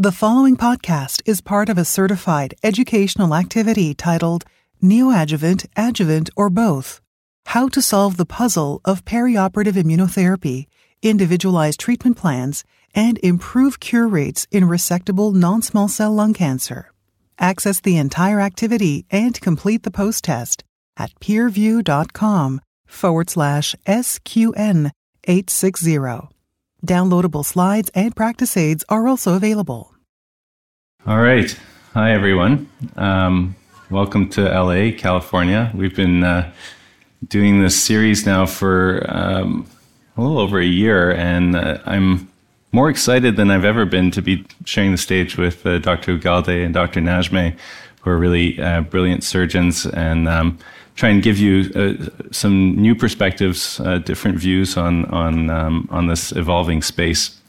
[0.00, 4.44] The following podcast is part of a certified educational activity titled
[4.80, 7.00] Neoadjuvant, Adjuvant, or Both
[7.46, 10.68] How to Solve the Puzzle of Perioperative Immunotherapy,
[11.02, 12.62] Individualized Treatment Plans,
[12.94, 16.92] and Improve Cure Rates in Resectable Non Small Cell Lung Cancer.
[17.40, 20.62] Access the entire activity and complete the post test
[20.96, 24.92] at peerview.com forward slash SQN
[25.24, 26.37] 860.
[26.84, 29.94] Downloadable slides and practice aids are also available.
[31.06, 31.58] All right.
[31.94, 32.68] Hi, everyone.
[32.96, 33.56] Um,
[33.90, 35.72] welcome to LA, California.
[35.74, 36.52] We've been uh,
[37.26, 39.66] doing this series now for um,
[40.16, 42.30] a little over a year, and uh, I'm
[42.72, 46.18] more excited than I've ever been to be sharing the stage with uh, Dr.
[46.18, 47.00] Ugalde and Dr.
[47.00, 47.56] Najmeh,
[48.02, 50.58] who are really uh, brilliant surgeons and um,
[50.98, 51.92] try and give you uh,
[52.32, 57.40] some new perspectives, uh, different views on on um, on this evolving space.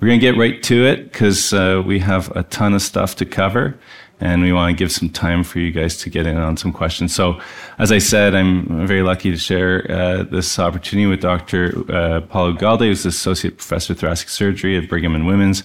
[0.00, 3.14] We're going to get right to it because uh, we have a ton of stuff
[3.16, 3.78] to cover,
[4.20, 6.72] and we want to give some time for you guys to get in on some
[6.72, 7.14] questions.
[7.14, 7.40] So,
[7.78, 11.84] as I said, I'm very lucky to share uh, this opportunity with Dr.
[11.88, 15.62] Uh, Paula Ugalde, who's Associate Professor of Thoracic Surgery at Brigham and Women's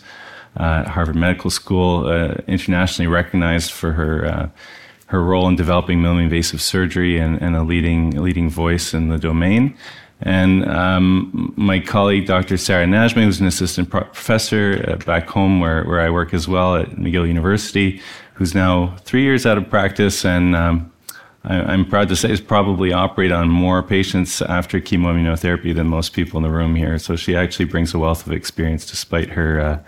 [0.57, 2.09] uh, Harvard Medical School,
[2.47, 4.51] internationally recognized for her
[5.11, 9.17] her role in developing minimally invasive surgery and, and a leading leading voice in the
[9.17, 9.75] domain.
[10.21, 12.55] And um, my colleague, Dr.
[12.55, 16.77] Sarah Najmeh, who's an assistant professor uh, back home where, where I work as well
[16.77, 17.99] at McGill University,
[18.35, 20.93] who's now three years out of practice and um,
[21.43, 26.13] I, am proud to say has probably operated on more patients after chemoimmunotherapy than most
[26.13, 26.97] people in the room here.
[26.99, 29.79] So she actually brings a wealth of experience despite her, uh,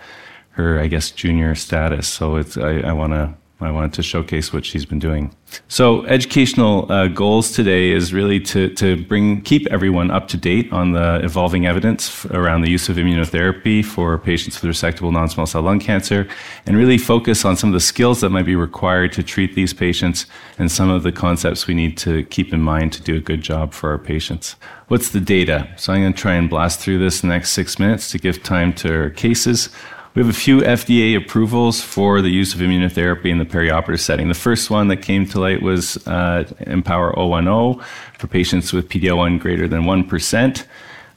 [0.49, 2.09] her I guess, junior status.
[2.09, 5.35] So it's, I, I want to I wanted to showcase what she's been doing.
[5.67, 10.71] So, educational uh, goals today is really to, to bring keep everyone up to date
[10.73, 15.61] on the evolving evidence around the use of immunotherapy for patients with resectable non-small cell
[15.61, 16.27] lung cancer,
[16.65, 19.73] and really focus on some of the skills that might be required to treat these
[19.73, 20.25] patients
[20.57, 23.41] and some of the concepts we need to keep in mind to do a good
[23.41, 24.55] job for our patients.
[24.87, 25.67] What's the data?
[25.77, 28.73] So, I'm going to try and blast through this next six minutes to give time
[28.73, 29.69] to our cases.
[30.15, 34.27] We have a few FDA approvals for the use of immunotherapy in the perioperative setting.
[34.27, 37.83] The first one that came to light was uh, IMpower 010
[38.19, 40.65] for patients with PD-L1 greater than 1%.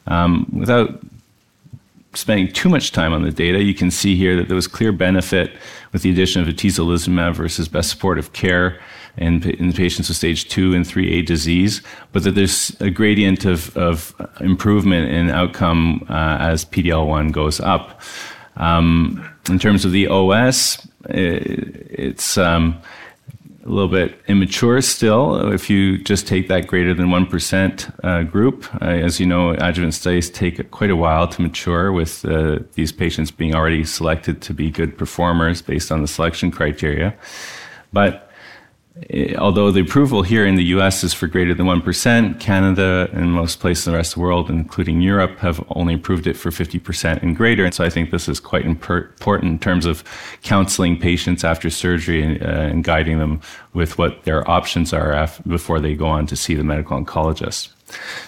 [0.07, 0.99] Um, without
[2.15, 4.91] spending too much time on the data, you can see here that there was clear
[4.91, 5.51] benefit
[5.93, 8.79] with the addition of atezolizumab versus best supportive care
[9.17, 13.77] in, in patients with stage 2 and 3A disease, but that there's a gradient of,
[13.77, 18.01] of improvement in outcome uh, as PD-L1 goes up.
[18.57, 22.81] Um, in terms of the OS, it's um,
[23.65, 25.51] a little bit immature still.
[25.51, 29.93] If you just take that greater than 1% uh, group, uh, as you know, adjuvant
[29.93, 34.53] studies take quite a while to mature with uh, these patients being already selected to
[34.53, 37.13] be good performers based on the selection criteria.
[37.91, 38.26] But
[39.37, 43.59] although the approval here in the US is for greater than 1%, Canada and most
[43.59, 47.21] places in the rest of the world, including Europe, have only approved it for 50%
[47.21, 47.63] and greater.
[47.63, 50.03] And so I think this is quite important in terms of
[50.43, 53.41] counseling patients after surgery and, uh, and guiding them
[53.73, 57.69] with what their options are before they go on to see the medical oncologist.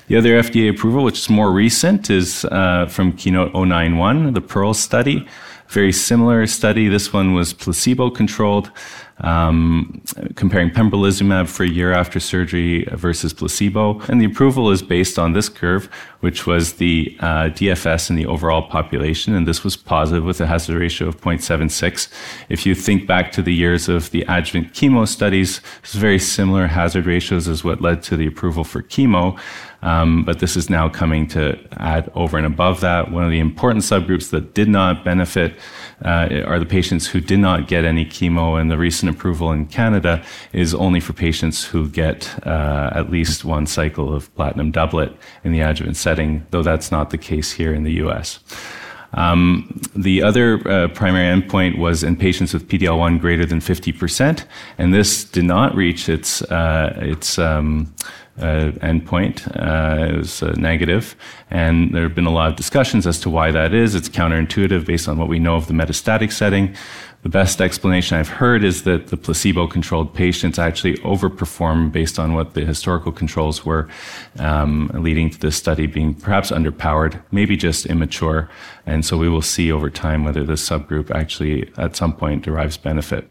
[0.08, 4.74] The other FDA approval, which is more recent, is uh, from Keynote 091, the PEARL
[4.74, 5.28] study.
[5.68, 6.88] Very similar study.
[6.88, 8.72] This one was placebo controlled
[9.22, 10.02] um,
[10.36, 14.00] comparing pembrolizumab for a year after surgery versus placebo.
[14.02, 15.90] And the approval is based on this curve,
[16.22, 19.36] which was the uh, DFS in the overall population.
[19.36, 22.08] And this was positive with a hazard ratio of 0.76.
[22.50, 26.68] If you think back to the years of the adjuvant chemo studies, it's very similar
[26.68, 29.40] hazard ratios as what led to the approval for chemo.
[29.82, 33.12] Um, but this is now coming to add over and above that.
[33.12, 35.56] One of the important subgroups that did not benefit
[36.04, 39.66] uh, are the patients who did not get any chemo, and the recent approval in
[39.68, 40.24] Canada
[40.54, 45.12] is only for patients who get uh, at least one cycle of platinum doublet
[45.44, 48.40] in the adjuvant setting, though that's not the case here in the US.
[49.14, 54.46] Um, the other uh, primary endpoint was in patients with PD-L1 greater than 50%,
[54.78, 57.94] and this did not reach its, uh, its um,
[58.40, 59.48] uh, endpoint.
[59.56, 61.16] Uh, it was uh, negative,
[61.50, 63.96] and there have been a lot of discussions as to why that is.
[63.96, 66.76] It's counterintuitive based on what we know of the metastatic setting.
[67.22, 72.34] The best explanation I've heard is that the placebo controlled patients actually overperform based on
[72.34, 73.90] what the historical controls were,
[74.38, 78.50] um, leading to this study being perhaps underpowered, maybe just immature.
[78.86, 82.78] And so we will see over time whether this subgroup actually at some point derives
[82.78, 83.28] benefit.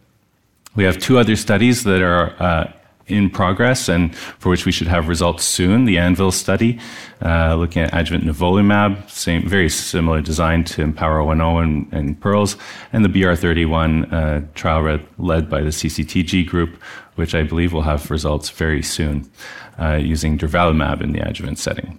[0.76, 2.70] We have two other studies that are uh,
[3.08, 5.84] in progress and for which we should have results soon.
[5.84, 6.78] The Anvil study,
[7.22, 12.56] uh, looking at adjuvant nivolumab, same, very similar design to IMpower 10 and, and PEARLS,
[12.93, 16.81] and the BR31 uh, trial read, led by the CCTG group,
[17.16, 19.31] which I believe will have results very soon
[19.78, 21.99] uh, using durvalumab in the adjuvant setting.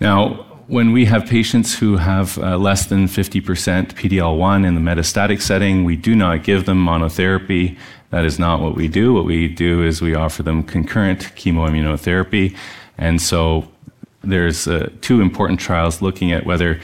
[0.00, 3.42] Now, when we have patients who have uh, less than 50%
[3.94, 7.78] PD-L1 in the metastatic setting, we do not give them monotherapy.
[8.10, 9.12] That is not what we do.
[9.12, 12.56] What we do is we offer them concurrent chemoimmunotherapy.
[12.98, 13.68] And so
[14.22, 16.80] there's uh, two important trials looking at whether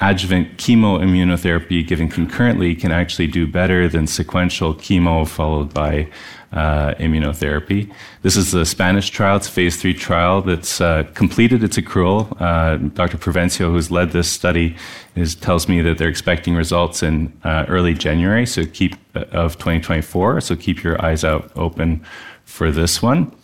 [0.00, 6.08] adjuvant chemoimmunotherapy given concurrently can actually do better than sequential chemo followed by
[6.54, 7.92] uh, immunotherapy.
[8.22, 9.36] This is the Spanish trial.
[9.36, 12.40] It's a phase three trial that's uh, completed its accrual.
[12.40, 13.18] Uh, Dr.
[13.18, 14.76] Provencio, who's led this study,
[15.16, 19.54] is, tells me that they're expecting results in uh, early January, so keep uh, of
[19.54, 20.40] 2024.
[20.40, 22.04] So keep your eyes out open
[22.44, 23.34] for this one.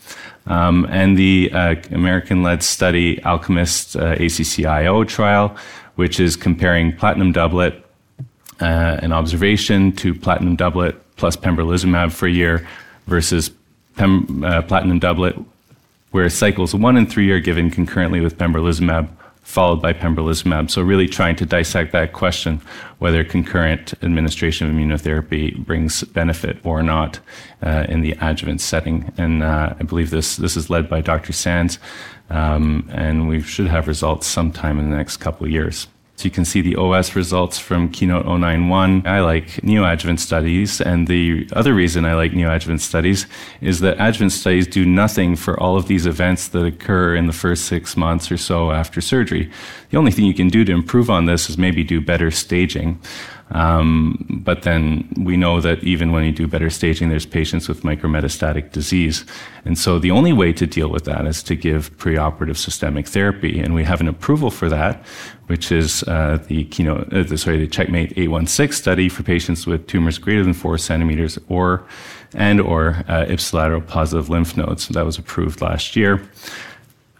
[0.46, 5.56] Um, and the uh, American-led study Alchemist ACCIO trial,
[5.96, 7.84] which is comparing platinum doublet
[8.60, 12.66] an observation to platinum doublet plus pembrolizumab for a year
[13.10, 13.50] versus
[13.96, 15.36] pem, uh, platinum doublet,
[16.12, 19.08] where cycles one and three are given concurrently with pembrolizumab,
[19.42, 20.70] followed by pembrolizumab.
[20.70, 22.62] So, really trying to dissect that question
[22.98, 27.18] whether concurrent administration of immunotherapy brings benefit or not
[27.62, 29.12] uh, in the adjuvant setting.
[29.18, 31.32] And uh, I believe this, this is led by Dr.
[31.32, 31.78] Sands,
[32.30, 35.88] um, and we should have results sometime in the next couple of years.
[36.20, 39.06] So you can see the OS results from Keynote 091.
[39.06, 43.26] I like neoadjuvant studies, and the other reason I like neoadjuvant studies
[43.62, 47.32] is that adjuvant studies do nothing for all of these events that occur in the
[47.32, 49.50] first six months or so after surgery.
[49.88, 53.00] The only thing you can do to improve on this is maybe do better staging.
[53.52, 57.82] Um, but then we know that even when you do better staging, there's patients with
[57.82, 59.24] micrometastatic disease.
[59.64, 63.58] And so the only way to deal with that is to give preoperative systemic therapy.
[63.58, 65.04] And we have an approval for that,
[65.46, 69.86] which is uh, the keynote, uh, the, sorry, the Checkmate 816 study for patients with
[69.86, 71.84] tumors greater than four centimeters or
[72.32, 74.86] and or uh, ipsilateral positive lymph nodes.
[74.88, 76.22] That was approved last year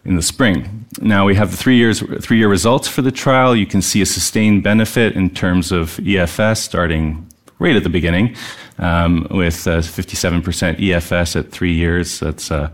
[0.05, 0.85] in the spring.
[0.99, 3.55] Now we have the three years three year results for the trial.
[3.55, 7.27] You can see a sustained benefit in terms of EFS starting
[7.59, 8.35] right at the beginning,
[8.79, 10.41] um, with uh, 57%
[10.79, 12.19] EFS at three years.
[12.19, 12.73] That's a,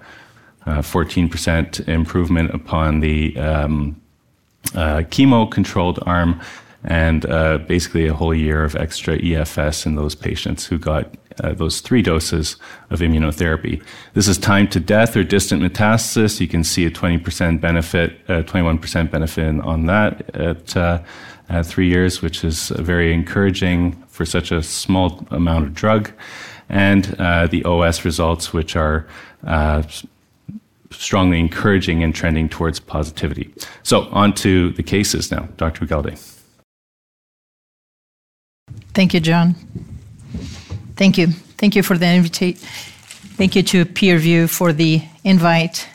[0.65, 4.01] a 14% improvement upon the um,
[4.73, 6.39] uh, chemo controlled arm
[6.85, 11.53] and uh, basically a whole year of extra EFS in those patients who got uh,
[11.53, 12.57] those three doses
[12.89, 13.83] of immunotherapy.
[14.13, 16.39] This is time to death or distant metastasis.
[16.39, 21.01] You can see a 20% benefit, uh, 21% benefit on that at, uh,
[21.49, 26.11] at three years, which is very encouraging for such a small amount of drug.
[26.69, 29.07] And uh, the OS results, which are
[29.45, 29.83] uh,
[30.91, 33.53] strongly encouraging and trending towards positivity.
[33.83, 35.47] So, on to the cases now.
[35.57, 35.85] Dr.
[35.85, 36.17] Ugalde.
[38.93, 39.55] Thank you, John.
[40.97, 41.27] Thank you.
[41.27, 42.59] Thank you for the invitation.
[43.37, 45.87] Thank you to PeerView for the invite.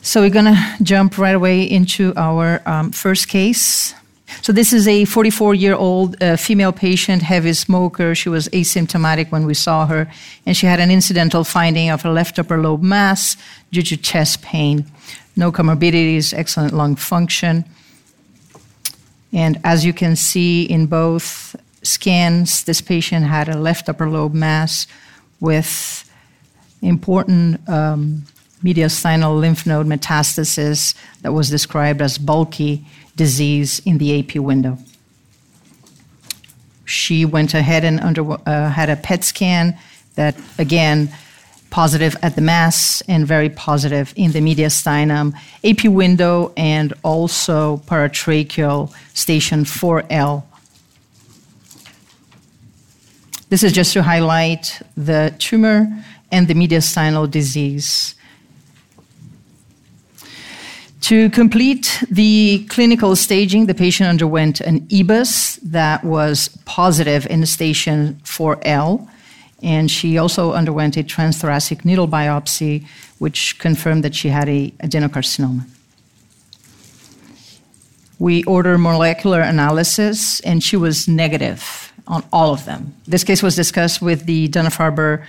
[0.00, 3.94] So we're going to jump right away into our um, first case.
[4.40, 8.14] So this is a 44-year-old uh, female patient, heavy smoker.
[8.14, 10.10] She was asymptomatic when we saw her,
[10.46, 13.36] and she had an incidental finding of a left upper lobe mass
[13.72, 14.86] due to chest pain.
[15.36, 17.66] No comorbidities, excellent lung function.
[19.34, 21.54] And as you can see in both
[21.86, 24.86] scans, this patient had a left upper lobe mass
[25.40, 26.10] with
[26.82, 28.24] important um,
[28.62, 32.84] mediastinal lymph node metastasis that was described as bulky
[33.16, 34.78] disease in the AP window.
[36.84, 39.76] She went ahead and under, uh, had a PET scan
[40.14, 41.10] that, again,
[41.70, 48.92] positive at the mass and very positive in the mediastinum, AP window, and also paratracheal
[49.14, 50.44] station 4L.
[53.48, 55.86] This is just to highlight the tumor
[56.32, 58.14] and the mediastinal disease.
[61.02, 68.18] To complete the clinical staging, the patient underwent an EBUS that was positive in station
[68.24, 69.08] 4L
[69.62, 72.86] and she also underwent a transthoracic needle biopsy,
[73.18, 75.66] which confirmed that she had a adenocarcinoma.
[78.18, 82.94] We ordered molecular analysis, and she was negative on all of them.
[83.06, 85.24] This case was discussed with the Dana Farber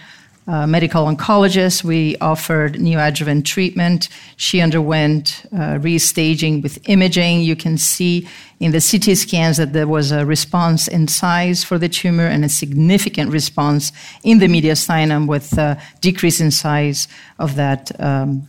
[0.47, 1.83] uh, medical oncologist.
[1.83, 4.07] We offered neoadjuvant treatment.
[4.37, 7.41] She underwent uh, restaging with imaging.
[7.41, 8.27] You can see
[8.59, 12.45] in the CT scans that there was a response in size for the tumor and
[12.45, 13.91] a significant response
[14.23, 17.07] in the mediastinum with a decrease in size
[17.39, 18.47] of that um,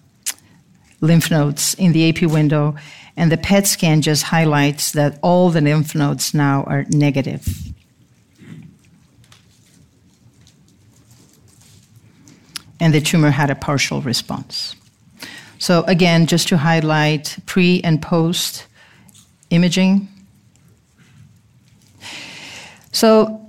[1.00, 2.76] lymph nodes in the AP window.
[3.16, 7.44] And the PET scan just highlights that all the lymph nodes now are negative.
[12.80, 14.74] And the tumor had a partial response.
[15.58, 18.66] So, again, just to highlight pre and post
[19.50, 20.08] imaging.
[22.92, 23.40] So,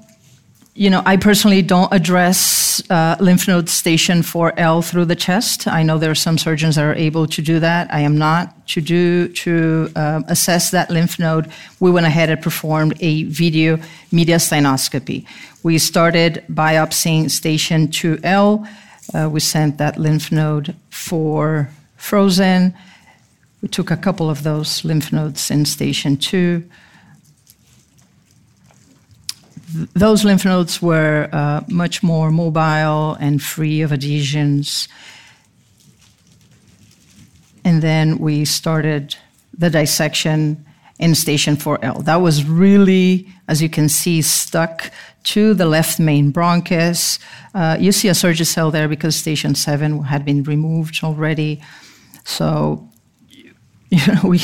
[0.73, 5.67] you know, I personally don't address uh, lymph node station 4L through the chest.
[5.67, 7.93] I know there are some surgeons that are able to do that.
[7.93, 8.55] I am not.
[8.69, 13.77] To do to uh, assess that lymph node, we went ahead and performed a video
[14.13, 15.25] mediastinoscopy.
[15.63, 18.67] We started biopsying station 2L
[19.13, 22.73] uh, we sent that lymph node for frozen.
[23.61, 26.63] We took a couple of those lymph nodes in station two.
[29.73, 34.87] Th- those lymph nodes were uh, much more mobile and free of adhesions.
[37.65, 39.15] And then we started
[39.57, 40.65] the dissection
[40.99, 42.05] in station 4L.
[42.05, 44.91] That was really, as you can see, stuck
[45.23, 47.19] to the left main bronchus.
[47.53, 51.61] Uh, you see a Surgicel there because station 7 had been removed already.
[52.25, 52.89] So
[53.91, 54.39] you know, we,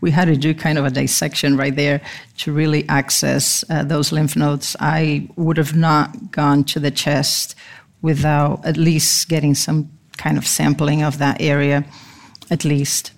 [0.00, 2.00] we had to do kind of a dissection right there
[2.38, 4.76] to really access uh, those lymph nodes.
[4.78, 7.56] I would have not gone to the chest
[8.00, 11.84] without at least getting some kind of sampling of that area,
[12.48, 13.10] at least.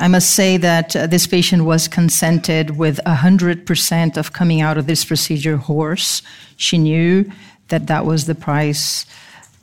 [0.00, 4.86] I must say that uh, this patient was consented with 100% of coming out of
[4.86, 6.20] this procedure hoarse.
[6.56, 7.30] She knew
[7.68, 9.06] that that was the price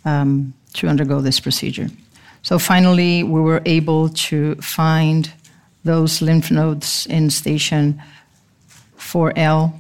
[0.06, 1.90] um, to undergo this procedure.
[2.44, 5.32] So finally, we were able to find
[5.84, 8.02] those lymph nodes in station
[8.98, 9.74] 4L.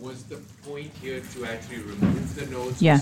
[0.00, 3.00] Was the point here to actually remove the nodes yeah.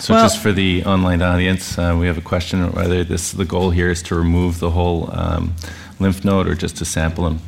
[0.00, 3.44] So, well, just for the online audience, uh, we have a question whether this the
[3.44, 5.54] goal here is to remove the whole um,
[6.00, 7.38] lymph node or just to sample them.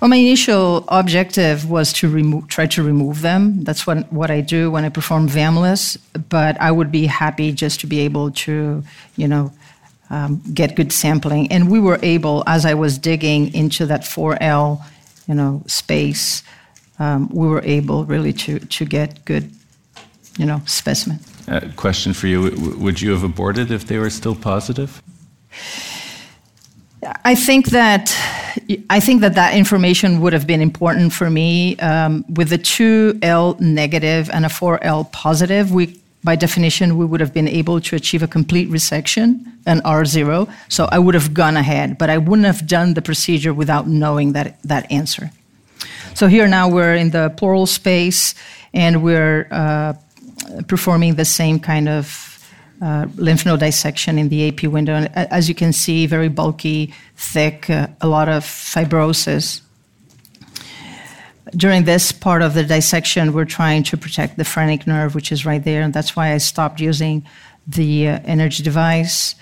[0.00, 3.62] Well, my initial objective was to remove, try to remove them.
[3.62, 5.96] That's what what I do when I perform VAMLAs.
[6.28, 8.82] But I would be happy just to be able to,
[9.16, 9.52] you know,
[10.08, 11.52] um, get good sampling.
[11.52, 14.82] And we were able, as I was digging into that 4L,
[15.28, 16.42] you know, space,
[17.00, 19.50] um, we were able really to to get good,
[20.38, 21.18] you know, specimen.
[21.48, 25.02] Uh, question for you Would you have aborted if they were still positive?
[27.24, 28.14] I think that
[28.90, 31.76] I think that that information would have been important for me.
[31.78, 37.06] Um, with a two L negative and a four L positive, we by definition we
[37.06, 40.48] would have been able to achieve a complete resection, an R zero.
[40.68, 44.34] So I would have gone ahead, but I wouldn't have done the procedure without knowing
[44.34, 45.30] that that answer.
[46.20, 48.34] So here now we're in the pleural space,
[48.74, 49.94] and we're uh,
[50.68, 52.46] performing the same kind of
[52.82, 54.92] uh, lymph node dissection in the AP window.
[54.92, 59.62] And as you can see, very bulky, thick, uh, a lot of fibrosis.
[61.56, 65.46] During this part of the dissection, we're trying to protect the phrenic nerve, which is
[65.46, 67.26] right there, and that's why I stopped using
[67.66, 69.36] the uh, energy device.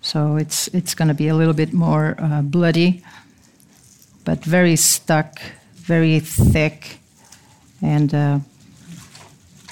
[0.00, 3.04] So it's it's going to be a little bit more uh, bloody,
[4.24, 5.38] but very stuck,
[5.86, 6.98] very thick,
[7.80, 8.38] and uh,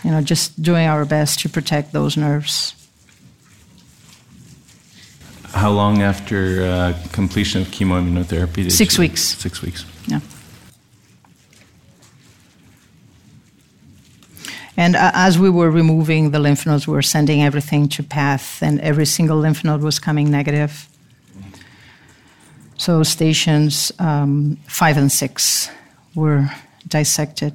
[0.05, 2.75] you know, just doing our best to protect those nerves.
[5.53, 8.71] How long after uh, completion of chemoimmunotherapy?
[8.71, 9.23] Six you, weeks.
[9.23, 9.85] Six weeks.
[10.07, 10.21] Yeah.
[14.77, 18.63] And uh, as we were removing the lymph nodes, we were sending everything to path,
[18.63, 20.89] and every single lymph node was coming negative.
[22.77, 25.71] So stations um, five and six
[26.15, 26.49] were
[26.89, 27.53] dissected.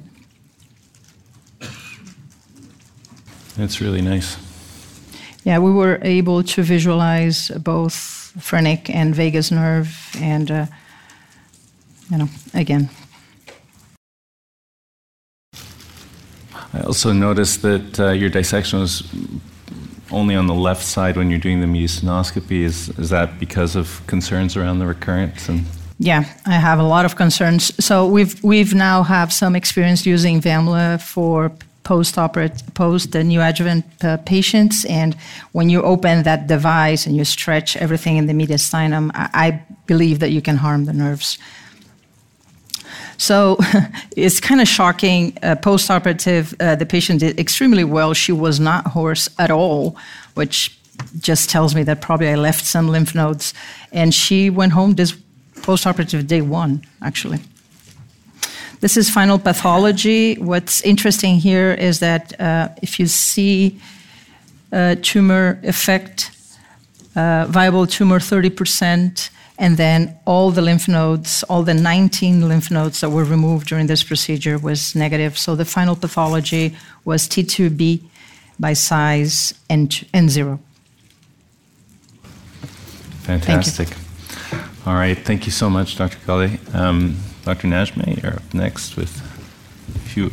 [3.56, 4.36] That's really nice.
[5.44, 7.94] Yeah, we were able to visualize both
[8.38, 10.66] phrenic and vagus nerve, and uh,
[12.10, 12.88] you know, again.
[16.72, 19.02] I also noticed that uh, your dissection was
[20.10, 22.62] only on the left side when you're doing the mediastinoscopy.
[22.62, 25.64] Is is that because of concerns around the recurrence and?
[26.02, 27.72] Yeah, I have a lot of concerns.
[27.84, 31.52] So we've we've now have some experience using VAMLA for
[31.82, 34.86] post-operative, post the neoadjuvant uh, patients.
[34.86, 35.14] And
[35.52, 40.20] when you open that device and you stretch everything in the mediastinum, I, I believe
[40.20, 41.38] that you can harm the nerves.
[43.18, 43.58] So
[44.16, 45.36] it's kind of shocking.
[45.42, 48.14] Uh, Post operative, uh, the patient did extremely well.
[48.14, 49.98] She was not hoarse at all,
[50.32, 50.78] which
[51.18, 53.52] just tells me that probably I left some lymph nodes.
[53.92, 55.14] And she went home this
[55.70, 57.38] post operative day one, actually.
[58.80, 60.34] This is final pathology.
[60.34, 63.78] What's interesting here is that uh, if you see
[64.72, 66.32] uh, tumor effect,
[67.14, 73.00] uh, viable tumor 30%, and then all the lymph nodes, all the 19 lymph nodes
[73.00, 75.38] that were removed during this procedure was negative.
[75.38, 76.74] So the final pathology
[77.04, 78.02] was T2B
[78.58, 80.58] by size and, and zero.
[83.22, 83.88] Fantastic.
[84.86, 85.16] All right.
[85.16, 86.16] Thank you so much, Dr.
[86.20, 86.74] Ugalde.
[86.74, 87.68] Um, Dr.
[87.68, 89.14] Najmeh, you're up next with
[89.94, 90.30] a few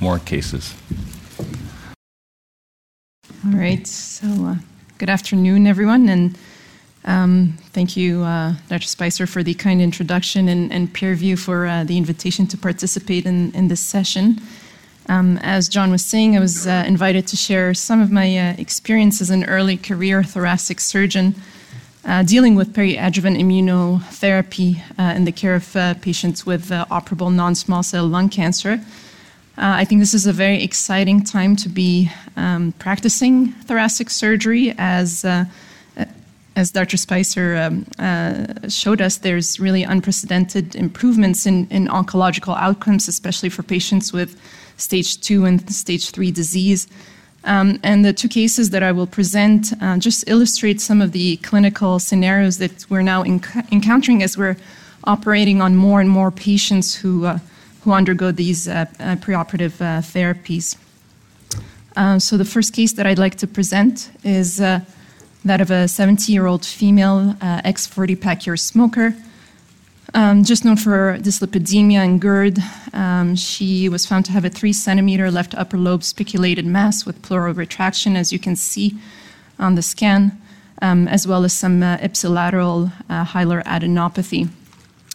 [0.00, 0.74] more cases.
[3.44, 3.86] All right.
[3.86, 4.54] So, uh,
[4.96, 6.38] good afternoon, everyone, and
[7.04, 8.86] um, thank you, uh, Dr.
[8.86, 13.52] Spicer, for the kind introduction and, and Peerview for uh, the invitation to participate in,
[13.52, 14.40] in this session.
[15.10, 18.54] Um, as John was saying, I was uh, invited to share some of my uh,
[18.56, 21.34] experience as an early career thoracic surgeon
[22.04, 28.06] uh, dealing with peri-adjuvant immunotherapy uh, in the care of patients with operable non-small cell
[28.06, 28.80] lung cancer.
[29.56, 35.24] I think this is a very exciting time to be um, practicing thoracic surgery as
[36.56, 36.96] as Dr.
[36.96, 43.62] Spicer um, uh, showed us, there's really unprecedented improvements in, in oncological outcomes, especially for
[43.62, 44.40] patients with
[44.76, 46.86] stage two and stage three disease.
[47.44, 51.36] Um, and the two cases that I will present uh, just illustrate some of the
[51.38, 54.56] clinical scenarios that we're now enc- encountering as we're
[55.04, 57.38] operating on more and more patients who, uh,
[57.82, 60.76] who undergo these uh, uh preoperative uh, therapies.
[61.96, 66.30] Uh, so, the first case that I'd like to present is that of a 70
[66.32, 69.14] year old female ex 40 pack year smoker.
[70.12, 72.58] Um, just known for dyslipidemia and GERD,
[72.92, 77.22] um, she was found to have a three centimeter left upper lobe spiculated mass with
[77.22, 78.98] pleural retraction, as you can see
[79.58, 80.40] on the scan,
[80.82, 84.48] um, as well as some uh, ipsilateral uh, hilar adenopathy.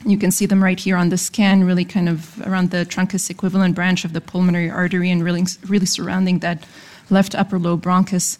[0.05, 3.29] You can see them right here on the scan, really kind of around the truncus
[3.29, 6.65] equivalent branch of the pulmonary artery and really, really surrounding that
[7.09, 8.37] left upper lobe bronchus.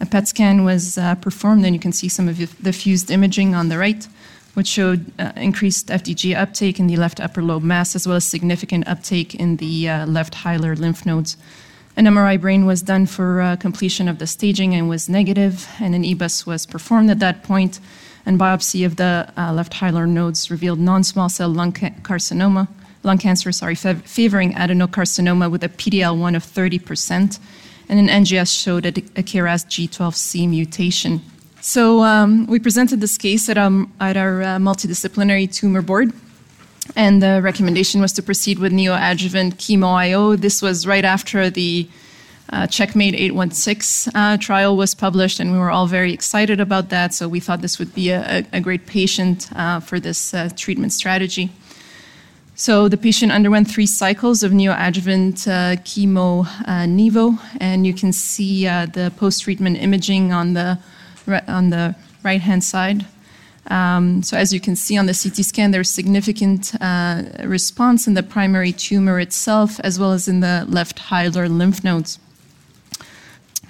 [0.00, 3.54] A PET scan was uh, performed, and you can see some of the fused imaging
[3.54, 4.06] on the right,
[4.58, 8.24] which showed uh, increased FDG uptake in the left upper lobe mass, as well as
[8.24, 11.36] significant uptake in the uh, left hilar lymph nodes.
[11.96, 15.94] An MRI brain was done for uh, completion of the staging and was negative, and
[15.94, 17.78] an EBUS was performed at that point,
[18.26, 22.66] and biopsy of the uh, left hilar nodes revealed non-small cell lung ca- carcinoma,
[23.04, 27.38] lung cancer, sorry, favoring adenocarcinoma with a PDL1 of 30 percent
[27.88, 31.20] and an NGS showed a, a KRAS G12C mutation.
[31.68, 36.14] So um, we presented this case at, um, at our uh, multidisciplinary tumor board,
[36.96, 40.34] and the recommendation was to proceed with neoadjuvant chemo IO.
[40.34, 41.86] This was right after the
[42.48, 47.12] uh, Checkmate 816 uh, trial was published, and we were all very excited about that.
[47.12, 50.94] So we thought this would be a, a great patient uh, for this uh, treatment
[50.94, 51.50] strategy.
[52.54, 58.14] So the patient underwent three cycles of neoadjuvant uh, chemo uh, nivo, and you can
[58.14, 60.78] see uh, the post-treatment imaging on the
[61.28, 63.06] on the right-hand side.
[63.68, 68.14] Um, so as you can see on the CT scan, there's significant uh, response in
[68.14, 72.18] the primary tumor itself, as well as in the left hilar lymph nodes.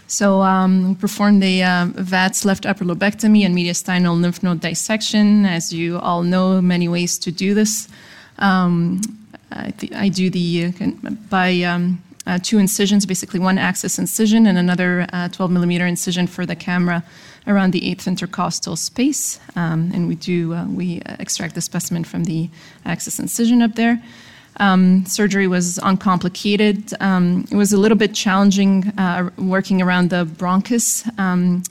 [0.07, 5.45] So um, performed the uh, VATS left upper lobectomy and mediastinal lymph node dissection.
[5.45, 7.89] As you all know, many ways to do this.
[8.39, 9.03] Um,
[9.51, 14.47] I, th- I, do the uh, by um, uh, two incisions, basically one access incision
[14.47, 17.03] and another uh, 12 millimeter incision for the camera
[17.47, 22.25] around the eighth intercostal space, um, and we do uh, we extract the specimen from
[22.25, 22.51] the
[22.85, 24.03] access incision up there.
[24.61, 26.93] Um, surgery was uncomplicated.
[27.01, 31.07] Um, it was a little bit challenging uh, working around the bronchus.
[31.19, 31.63] Um,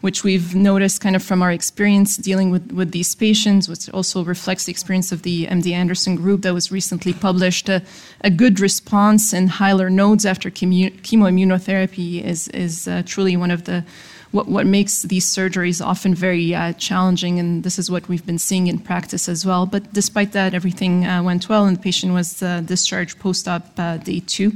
[0.00, 4.22] which we've noticed kind of from our experience dealing with, with these patients, which also
[4.22, 7.68] reflects the experience of the MD Anderson group that was recently published.
[7.68, 7.82] A,
[8.20, 13.64] a good response in hilar nodes after chemo, chemoimmunotherapy is, is uh, truly one of
[13.64, 13.84] the
[14.30, 18.38] what, what makes these surgeries often very uh, challenging, and this is what we've been
[18.38, 19.66] seeing in practice as well.
[19.66, 23.66] But despite that, everything uh, went well, and the patient was uh, discharged post op
[23.78, 24.52] uh, day two.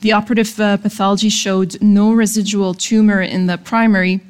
[0.00, 4.20] The operative uh, pathology showed no residual tumor in the primary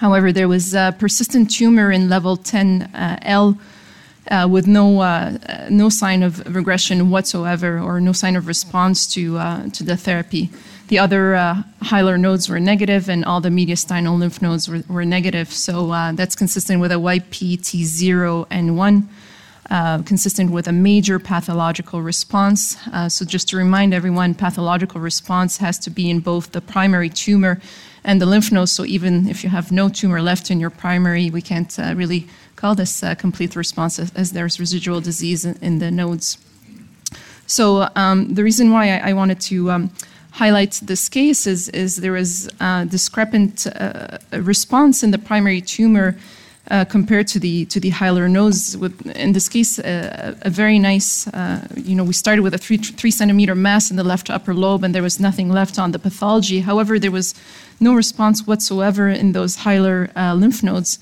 [0.00, 3.58] However, there was a persistent tumor in level 10L
[4.30, 5.36] uh, with no, uh,
[5.68, 10.48] no sign of regression whatsoever or no sign of response to, uh, to the therapy.
[10.90, 15.04] The other uh, hilar nodes were negative, and all the mediastinal lymph nodes were, were
[15.04, 15.52] negative.
[15.52, 19.08] So uh, that's consistent with a YPT0 and 1.
[19.70, 22.76] uh, consistent with a major pathological response.
[22.92, 27.08] Uh, so, just to remind everyone, pathological response has to be in both the primary
[27.08, 27.60] tumor
[28.02, 28.72] and the lymph nodes.
[28.72, 32.26] So, even if you have no tumor left in your primary, we can't uh, really
[32.56, 36.36] call this a complete response as, as there's residual disease in, in the nodes.
[37.46, 39.90] So, um, the reason why I, I wanted to um,
[40.44, 44.18] highlight this case is, is there is a discrepant uh,
[44.52, 46.08] response in the primary tumor
[46.70, 47.90] uh, compared to the to the
[48.28, 48.76] nodes.
[48.82, 51.26] With in this case, uh, a very nice.
[51.26, 54.54] Uh, you know, we started with a three three centimeter mass in the left upper
[54.54, 56.60] lobe, and there was nothing left on the pathology.
[56.60, 57.34] However, there was
[57.80, 60.98] no response whatsoever in those hilar uh, lymph nodes.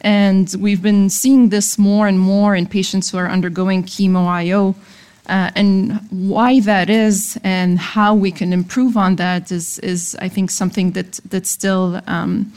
[0.00, 4.74] And we've been seeing this more and more in patients who are undergoing chemo IO.
[5.28, 10.28] Uh, and why that is and how we can improve on that is, is I
[10.28, 12.52] think, something that, that's still um,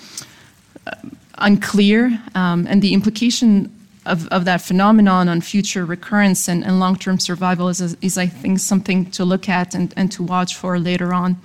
[1.37, 3.71] unclear, um, and the implication
[4.05, 8.27] of, of that phenomenon on future recurrence and, and long term survival is, is, I
[8.27, 11.37] think, something to look at and, and to watch for later on.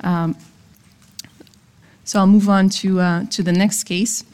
[0.00, 0.36] Um,
[2.04, 4.24] so I'll move on to, uh, to the next case.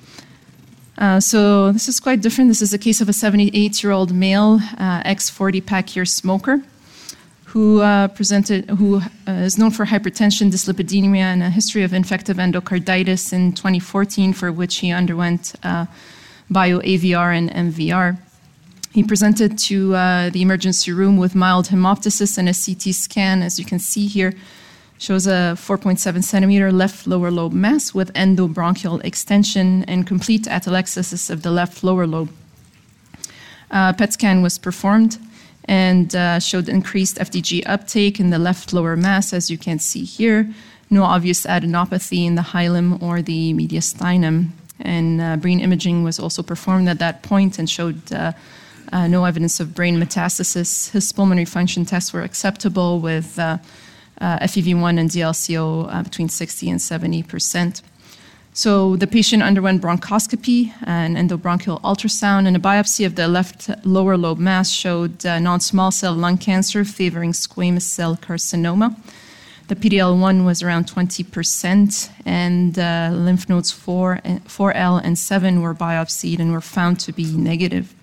[1.03, 2.49] Uh, so this is quite different.
[2.49, 6.05] This is a case of a 78 year old male, uh, ex 40 pack year
[6.05, 6.63] smoker
[7.47, 12.37] who uh, presented, who uh, is known for hypertension, dyslipidemia, and a history of infective
[12.37, 15.87] endocarditis in 2014, for which he underwent uh,
[16.49, 18.17] bio-AVR and MVR.
[18.93, 23.65] He presented to the emergency room with mild hemoptysis and a CT scan, as you
[23.65, 24.35] can see here,
[25.03, 31.43] shows a 4.7 centimeter left lower lobe mass with endobronchial extension and complete atelectasis of
[31.43, 32.31] the left lower lobe.
[33.69, 35.19] Uh, PET scan was performed
[35.65, 40.05] and uh, showed increased FDG uptake in the left lower mass, as you can see
[40.05, 40.49] here.
[40.89, 44.51] No obvious adenopathy in the hilum or the mediastinum.
[44.79, 48.33] And uh, brain imaging was also performed at that point and showed uh,
[48.93, 50.91] uh no evidence of brain metastasis.
[50.91, 53.59] His pulmonary function tests were acceptable with uh,
[54.21, 57.83] FEV1 and DLCO between 60 and 70 percent.
[58.55, 64.19] So the patient underwent bronchoscopy, and endobronchial ultrasound, and a biopsy of the left lower
[64.19, 68.95] lobe mass showed uh, non small cell lung cancer favoring squamous cell carcinoma.
[69.69, 76.39] The PDL1 was around 20%, and uh, lymph nodes 4, 4L and 7 were biopsied
[76.39, 77.95] and were found to be negative.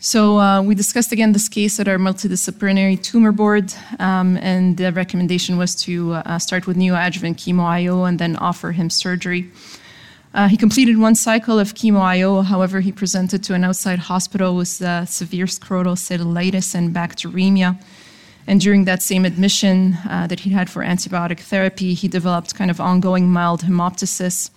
[0.00, 4.92] So uh, we discussed again this case at our multidisciplinary tumor board, um, and the
[4.92, 9.50] recommendation was to uh, start with neoadjuvant chemo IO and then offer him surgery.
[10.34, 14.54] Uh, he completed one cycle of chemo IO, however, he presented to an outside hospital
[14.54, 17.82] with uh, severe scrotal cellulitis and bacteremia.
[18.46, 22.70] And during that same admission uh, that he had for antibiotic therapy, he developed kind
[22.70, 24.50] of ongoing mild hemoptysis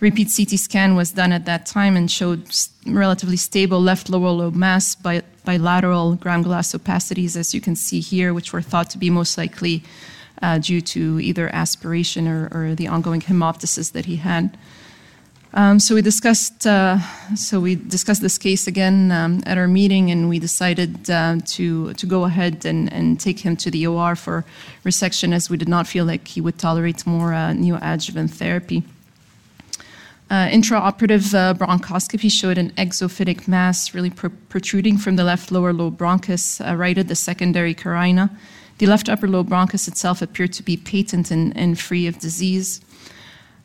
[0.00, 2.42] repeat CT scan was done at that time and showed
[2.86, 8.00] relatively stable left lower lobe mass by bilateral ground glass opacities, as you can see
[8.00, 9.82] here, which were thought to be most likely
[10.42, 14.58] uh, due to either aspiration or, or, the ongoing hemoptysis that he had.
[15.54, 16.66] Um, so we discussed.
[16.66, 16.98] Uh,
[17.36, 21.92] so we discussed this case again um, at our meeting, and we decided uh, to
[21.94, 24.44] to go ahead and, and take him to the OR for
[24.84, 28.82] resection, as we did not feel like he would tolerate more uh, neoadjuvant therapy.
[30.30, 35.72] Uh, intraoperative uh, bronchoscopy showed an exophytic mass really pr- protruding from the left lower
[35.72, 38.30] lobe bronchus uh, right at the secondary carina.
[38.78, 42.80] The left upper lobe bronchus itself appeared to be patent and, and free of disease.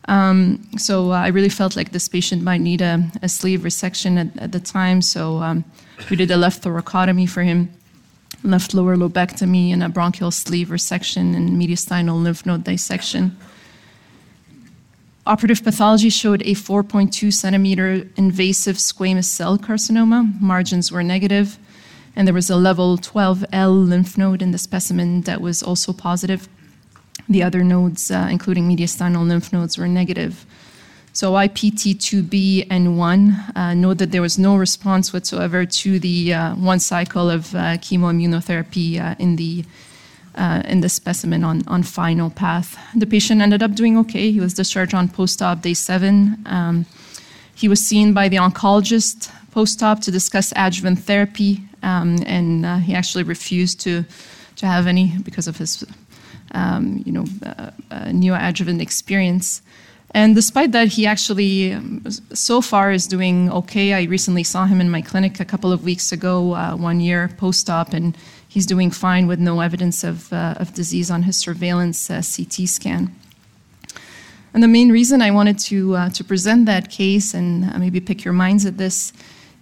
[0.09, 4.19] Um, so uh, I really felt like this patient might need a, a sleeve resection
[4.19, 5.01] at, at, the time.
[5.01, 5.63] So um,
[6.09, 7.71] we did a left thoracotomy for him,
[8.43, 13.37] left lower lobectomy, and a bronchial sleeve resection and mediastinal lymph node dissection.
[15.25, 20.39] Operative pathology showed a 4.2 centimeter invasive squamous cell carcinoma.
[20.41, 21.59] Margins were negative,
[22.15, 26.47] and there was a level 12L lymph node in the specimen that was also positive.
[27.27, 30.45] The other nodes, uh, including mediastinal lymph nodes, were negative.
[31.11, 36.55] So YPT2B and 1 uh, note that there was no response whatsoever to the uh,
[36.55, 39.65] one cycle of uh, chemoimmunotherapy uh, in the
[40.39, 42.77] uh, in the specimen on, on final path.
[42.95, 44.31] The patient ended up doing okay.
[44.31, 46.37] He was discharged on post op day seven.
[46.45, 46.85] Um,
[47.53, 52.77] he was seen by the oncologist post op to discuss adjuvant therapy, um, and uh,
[52.77, 54.05] he actually refused to,
[54.55, 55.83] to have any because of his
[56.51, 59.61] um, you know, uh, uh, experience.
[60.11, 63.93] And despite that, he actually um, so far is doing okay.
[63.93, 67.29] I recently saw him in my clinic a couple of weeks ago, uh, one year
[67.37, 68.17] post op, and
[68.49, 72.67] he's doing fine with no evidence of, uh, of disease on his surveillance uh, CT
[72.67, 73.15] scan.
[74.53, 78.01] And the main reason I wanted to, uh, to present that case and uh, maybe
[78.01, 79.13] pick your minds at this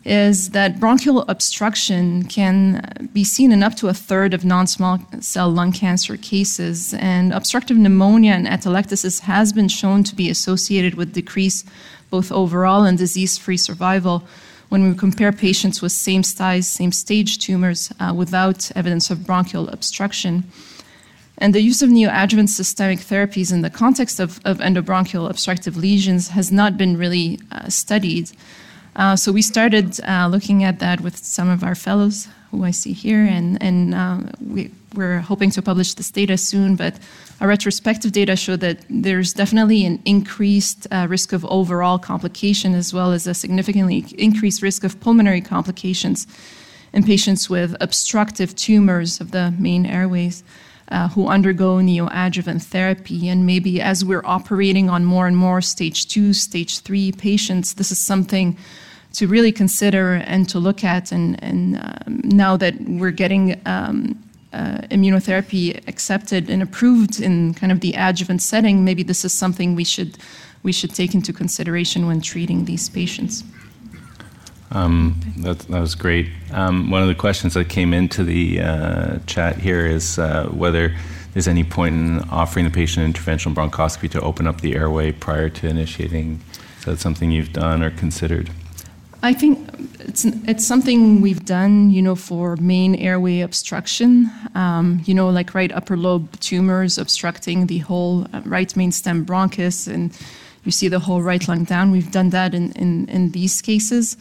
[0.06, 5.00] is that bronchial obstruction can be seen in up to a third of non small
[5.20, 6.94] cell lung cancer cases.
[6.94, 11.66] And obstructive pneumonia and atelectasis has been shown to be associated with decrease
[12.10, 14.24] both overall and disease free survival
[14.70, 19.70] when we compare patients with same size, same stage tumors uh, without evidence of bronchial
[19.70, 20.44] obstruction.
[21.38, 26.30] And the use of neoadjuvant systemic therapies in the context of, of endobronchial obstructive lesions
[26.30, 28.32] has not been really uh, studied.
[28.96, 32.72] Uh, so we started uh, looking at that with some of our fellows who I
[32.72, 36.76] see here, and, and uh, we, we're hoping to publish this data soon.
[36.76, 36.96] But
[37.42, 42.94] our retrospective data show that there's definitely an increased uh, risk of overall complication as
[42.94, 46.28] well as a significantly increased risk of pulmonary complications
[46.94, 50.44] in patients with obstructive tumors of the main airways.
[50.90, 53.28] Uh, who undergo neoadjuvant therapy.
[53.28, 57.92] And maybe as we're operating on more and more stage two, stage three patients, this
[57.92, 58.58] is something
[59.12, 61.12] to really consider and to look at.
[61.12, 64.18] And, and um, now that we're getting um,
[64.54, 69.76] uh, immunotherapy accepted and approved in kind of the adjuvant setting, maybe this is something
[69.76, 70.18] we should
[70.64, 73.44] we should take into consideration when treating these patients.
[74.72, 76.30] Um, that, that, was great.
[76.52, 80.94] Um, one of the questions that came into the uh, chat here is uh, whether
[81.34, 85.50] there's any point in offering the patient interventional bronchoscopy to open up the airway prior
[85.50, 86.42] to initiating.
[86.80, 88.50] Is that something you've done or considered?
[89.24, 89.68] I think
[90.00, 95.54] it's it's something we've done, you know, for main airway obstruction, um, you know, like
[95.56, 100.18] right upper lobe tumors obstructing the whole uh, right main stem bronchus, and
[100.64, 101.92] you see the whole right lung down.
[101.92, 104.18] We've done that in, in, in these cases.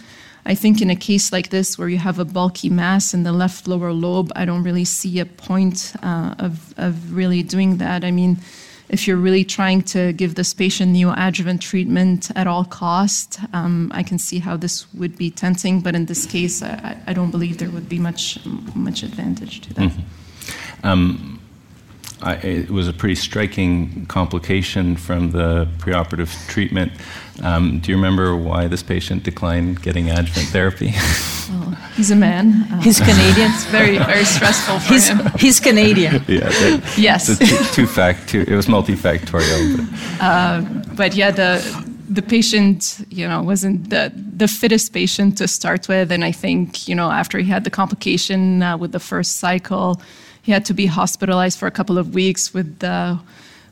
[0.46, 3.32] I think in a case like this, where you have a bulky mass in the
[3.32, 8.02] left lower lobe, I don't really see a point uh, of of really doing that.
[8.02, 8.38] I mean
[8.88, 14.03] if you're really trying to give this patient neoadjuvant treatment at all cost, um, I
[14.03, 15.81] can see how this would be tempting.
[15.81, 18.38] But in this case, I, I don't believe there would be much
[18.75, 19.90] much advantage to that.
[19.90, 20.87] Mm-hmm.
[20.87, 21.36] Um,
[22.22, 26.92] I, it was a pretty striking complication from the preoperative treatment.
[27.42, 30.94] Um, do you remember why this patient declined getting adjuvant therapy?
[31.48, 32.66] Well, he's a man.
[32.72, 33.52] Uh, he's Canadian.
[33.52, 35.20] It's very, very stressful for he's, him.
[35.38, 36.14] He's Canadian.
[36.26, 36.40] yeah.
[36.40, 37.38] That, yes.
[37.38, 38.29] Two, two fact.
[38.29, 39.76] Two, it was multifactorial.
[40.18, 40.24] But.
[40.24, 41.62] Uh, but yeah, the
[42.09, 46.88] the patient, you know, wasn't the the fittest patient to start with, and I think,
[46.88, 50.00] you know, after he had the complication uh, with the first cycle
[50.46, 53.18] he had to be hospitalized for a couple of weeks with the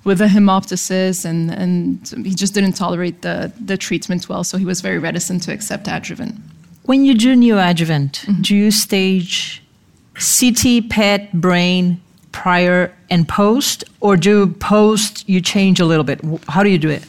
[0.02, 4.66] with a hemoptysis and, and he just didn't tolerate the, the treatment well, so he
[4.66, 6.34] was very reticent to accept adjuvant.
[6.82, 8.42] When you do neoadjuvant, mm-hmm.
[8.42, 9.62] do you stage
[10.14, 16.20] CT, PET, brain prior and post, or do post you change a little bit?
[16.48, 17.06] How do you do it?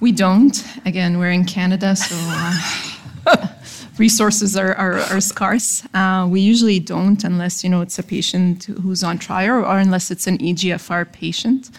[0.00, 0.56] We don't.
[0.86, 3.46] Again, we're in Canada, so uh,
[3.98, 5.82] resources are, are, are scarce.
[5.94, 10.10] Uh, we usually don't unless you know it's a patient who's on trial or unless
[10.10, 11.70] it's an EGFR patient.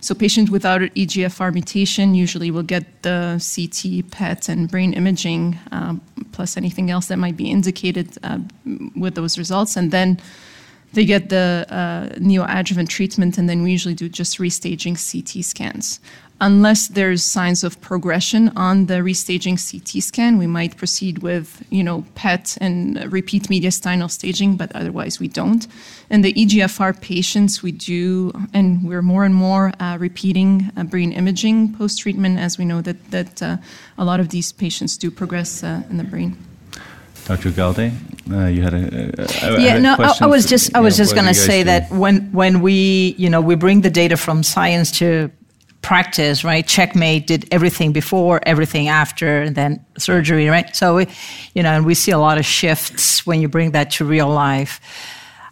[0.00, 5.58] So patients without an EGFR mutation usually will get the CT, PET, and brain imaging
[5.72, 8.40] um, plus anything else that might be indicated uh,
[8.94, 10.20] with those results, and then
[10.92, 16.00] they get the uh, neoadjuvant treatment, and then we usually do just restaging CT scans
[16.40, 21.82] unless there's signs of progression on the restaging CT scan, we might proceed with, you
[21.82, 25.66] know, PET and repeat mediastinal staging, but otherwise we don't.
[26.10, 31.12] In the EGFR patients, we do, and we're more and more uh, repeating uh, brain
[31.12, 33.56] imaging post-treatment, as we know that that uh,
[33.96, 36.36] a lot of these patients do progress uh, in the brain.
[37.24, 37.50] Dr.
[37.50, 37.90] Ugalde,
[38.30, 39.78] uh, you had a, a yeah.
[39.78, 43.14] no, I, I, was just I was just going to say that when when we
[43.16, 45.30] you know we bring the data from science to
[45.84, 46.66] practice, right?
[46.66, 50.74] Checkmate did everything before, everything after, and then surgery, right?
[50.74, 51.06] So, we,
[51.54, 54.28] you know, and we see a lot of shifts when you bring that to real
[54.28, 54.80] life.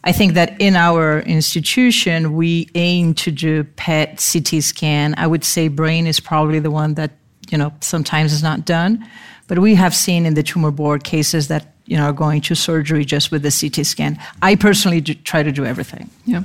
[0.04, 5.14] I think that in our institution, we aim to do PET CT scan.
[5.16, 7.12] I would say brain is probably the one that,
[7.50, 9.06] you know, sometimes is not done.
[9.48, 12.54] But we have seen in the tumor board cases that, you know, are going to
[12.54, 14.18] surgery just with the CT scan.
[14.40, 16.08] I personally try to do everything.
[16.24, 16.42] Yeah.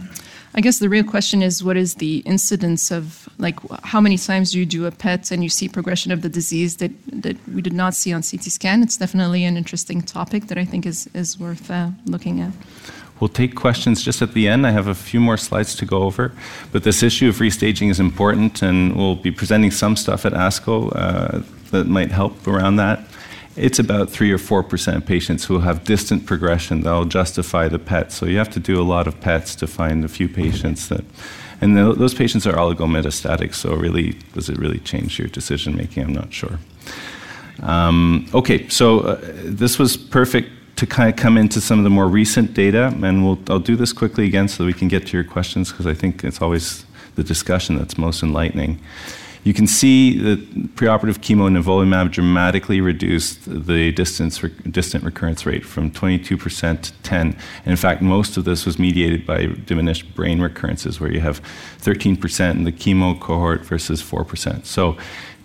[0.58, 4.52] I guess the real question is what is the incidence of like how many times
[4.52, 6.92] do you do a PET and you see progression of the disease that
[7.22, 8.82] that we did not see on CT scan?
[8.82, 12.54] It's definitely an interesting topic that I think is is worth uh, looking at.
[13.20, 14.66] We'll take questions just at the end.
[14.66, 16.32] I have a few more slides to go over,
[16.72, 20.92] but this issue of restaging is important, and we'll be presenting some stuff at ASCO
[20.96, 23.00] uh, that might help around that
[23.58, 28.12] it's about 3 or 4% patients who will have distant progression that'll justify the PET.
[28.12, 31.04] So you have to do a lot of PETs to find a few patients that.
[31.60, 36.04] And those patients are oligometastatic, so really, does it really change your decision making?
[36.04, 36.60] I'm not sure.
[37.64, 41.90] Um, okay, so uh, this was perfect to kind of come into some of the
[41.90, 45.18] more recent data, and we'll, I'll do this quickly again so we can get to
[45.18, 48.80] your questions because I think it's always the discussion that's most enlightening.
[49.48, 55.66] You can see that preoperative chemo and nivolumab dramatically reduced the distance, distant recurrence rate
[55.66, 57.28] from 22% to 10.
[57.28, 61.42] And in fact, most of this was mediated by diminished brain recurrences, where you have
[61.80, 64.66] 13% in the chemo cohort versus 4%.
[64.66, 64.98] So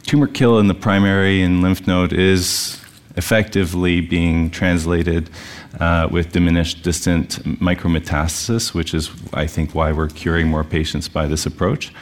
[0.03, 2.85] tumor kill in the primary and lymph node is
[3.17, 5.31] effectively being translated
[5.79, 11.29] uh, with diminished distant micrometastasis, which is, I think, why we're curing more patients by
[11.29, 11.93] this approach.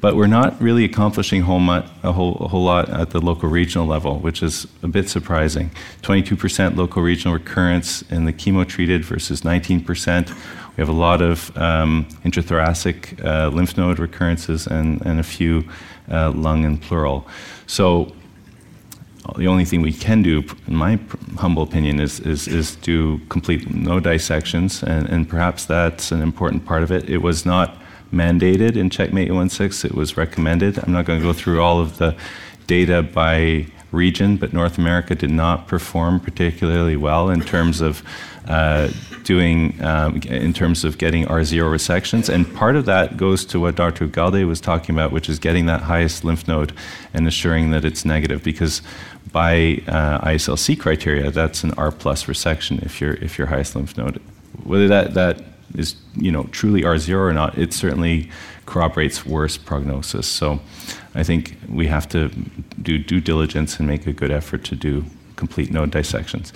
[0.00, 3.86] But we're not really accomplishing whole a, whole, a whole lot at the local regional
[3.86, 5.70] level, which is a bit surprising.
[6.02, 10.28] 22% local regional recurrence in the chemo treated versus 19%.
[10.76, 15.64] We have a lot of um, intrathoracic uh, lymph node recurrences and, and a few
[16.10, 17.26] uh, lung and pleural.
[17.66, 18.12] So
[19.36, 20.98] the only thing we can do, in my
[21.36, 26.64] humble opinion, is, is, is do complete node dissections, and, and perhaps that's an important
[26.64, 27.08] part of it.
[27.08, 27.76] It was not
[28.12, 30.78] mandated in Checkmate 816, it was recommended.
[30.78, 32.16] I'm not going to go through all of the
[32.66, 38.02] data by region, but North America did not perform particularly well in terms of
[38.48, 38.88] uh,
[39.24, 42.32] doing, um, in terms of getting R0 resections.
[42.32, 44.06] And part of that goes to what Dr.
[44.06, 46.72] Ugalde was talking about, which is getting that highest lymph node
[47.12, 48.42] and assuring that it's negative.
[48.42, 48.82] Because
[49.32, 53.96] by uh, IASLC criteria, that's an R plus resection if your if your highest lymph
[53.96, 54.20] node.
[54.62, 55.42] Whether that that
[55.74, 58.30] is you know truly R0 or not, it certainly
[58.66, 60.26] corroborates worse prognosis.
[60.26, 60.60] So
[61.14, 62.28] I think we have to
[62.82, 65.04] do due diligence and make a good effort to do
[65.36, 66.52] complete node dissections.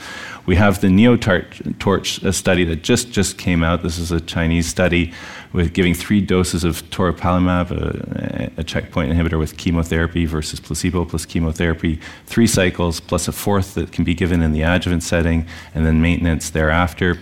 [0.47, 3.83] We have the NeoTorch study that just, just came out.
[3.83, 5.13] This is a Chinese study
[5.53, 11.27] with giving three doses of toripalimab, a, a, checkpoint inhibitor with chemotherapy versus placebo plus
[11.27, 15.85] chemotherapy, three cycles plus a fourth that can be given in the adjuvant setting, and
[15.85, 17.19] then maintenance thereafter.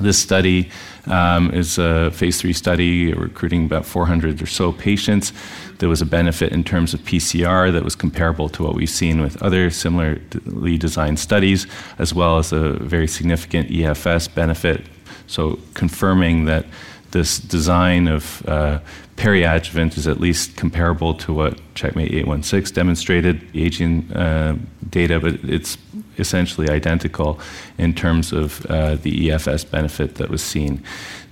[0.00, 0.70] This study
[1.06, 5.32] um, is a phase three study recruiting about 400 or so patients.
[5.78, 9.20] There was a benefit in terms of PCR that was comparable to what we've seen
[9.20, 11.66] with other similarly designed studies,
[11.98, 14.86] as well as a very significant EFS benefit.
[15.26, 16.66] So, confirming that
[17.10, 18.80] this design of uh,
[19.16, 24.56] peri-adjuvant is at least comparable to what Checkmate 816 demonstrated, the Aegean uh,
[24.90, 25.78] data, but it's
[26.18, 27.40] essentially identical
[27.78, 30.82] in terms of uh, the EFS benefit that was seen.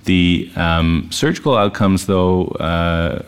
[0.05, 3.23] The um, surgical outcomes, though, uh,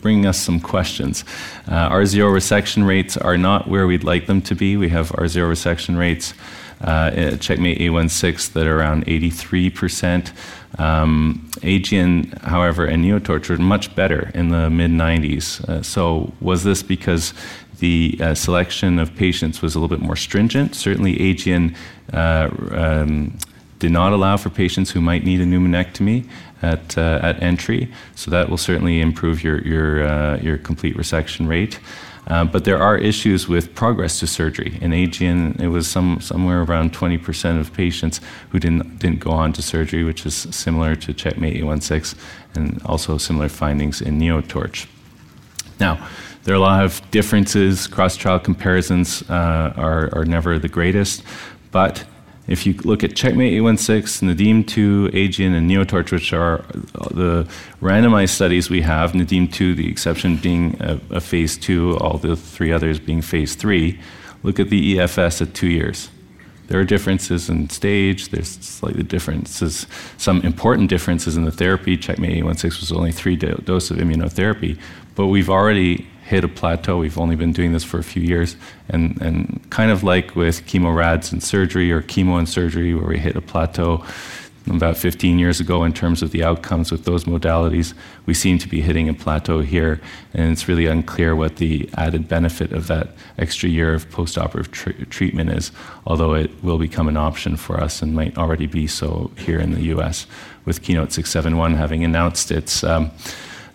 [0.00, 1.24] bring us some questions.
[1.66, 4.76] Uh, R0 resection rates are not where we'd like them to be.
[4.76, 6.34] We have R0 resection rates
[6.82, 10.32] uh, Checkmate 816 that are around 83%.
[10.78, 15.66] Um, Aegean, however, and Neotorch are much better in the mid 90s.
[15.68, 17.34] Uh, so, was this because
[17.78, 20.74] the uh, selection of patients was a little bit more stringent?
[20.74, 21.76] Certainly, Aegean
[22.12, 23.36] uh, um,
[23.78, 26.26] did not allow for patients who might need a pneumonectomy
[26.62, 31.48] at, uh, at entry, so that will certainly improve your, your, uh, your complete resection
[31.48, 31.80] rate.
[32.28, 34.78] Uh, but there are issues with progress to surgery.
[34.80, 39.52] In Aegean, it was some, somewhere around 20% of patients who didn't, didn't go on
[39.54, 42.18] to surgery, which is similar to Checkmate 816,
[42.54, 44.86] and also similar findings in NeoTorch.
[45.80, 46.08] Now,
[46.44, 47.88] there are a lot of differences.
[47.88, 51.24] Cross trial comparisons uh, are, are never the greatest,
[51.72, 52.04] but
[52.52, 56.58] if you look at Checkmate 816, Nadim 2, Aegean, and Neotorch, which are
[56.94, 57.48] uh, the
[57.80, 62.36] randomized studies we have, Nadim 2, the exception being a, a phase 2, all the
[62.36, 63.98] three others being phase 3,
[64.42, 66.10] look at the EFS at two years.
[66.66, 69.86] There are differences in stage, there's slightly differences,
[70.18, 71.96] some important differences in the therapy.
[71.96, 74.78] Checkmate 816 was only three do- doses of immunotherapy,
[75.14, 76.96] but we've already hit a plateau.
[76.96, 78.56] We've only been doing this for a few years,
[78.88, 83.06] and, and kind of like with chemo rads and surgery or chemo and surgery, where
[83.06, 84.02] we hit a plateau
[84.66, 87.92] about 15 years ago in terms of the outcomes with those modalities,
[88.24, 90.00] we seem to be hitting a plateau here,
[90.32, 95.04] and it's really unclear what the added benefit of that extra year of postoperative tr-
[95.10, 95.70] treatment is,
[96.06, 99.72] although it will become an option for us and might already be so here in
[99.72, 100.26] the US,
[100.64, 102.82] with Keynote 671 having announced its.
[102.82, 103.10] Um,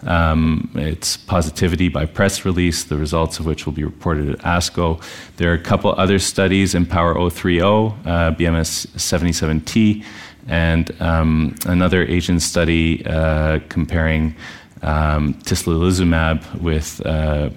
[0.03, 5.01] um, its positivity by press release, the results of which will be reported at ASCO.
[5.37, 10.03] There are a couple other studies, IMpower 030, uh, BMS 77T,
[10.47, 14.35] and um, another Asian study uh, comparing
[14.83, 17.49] um, tislelizumab with uh,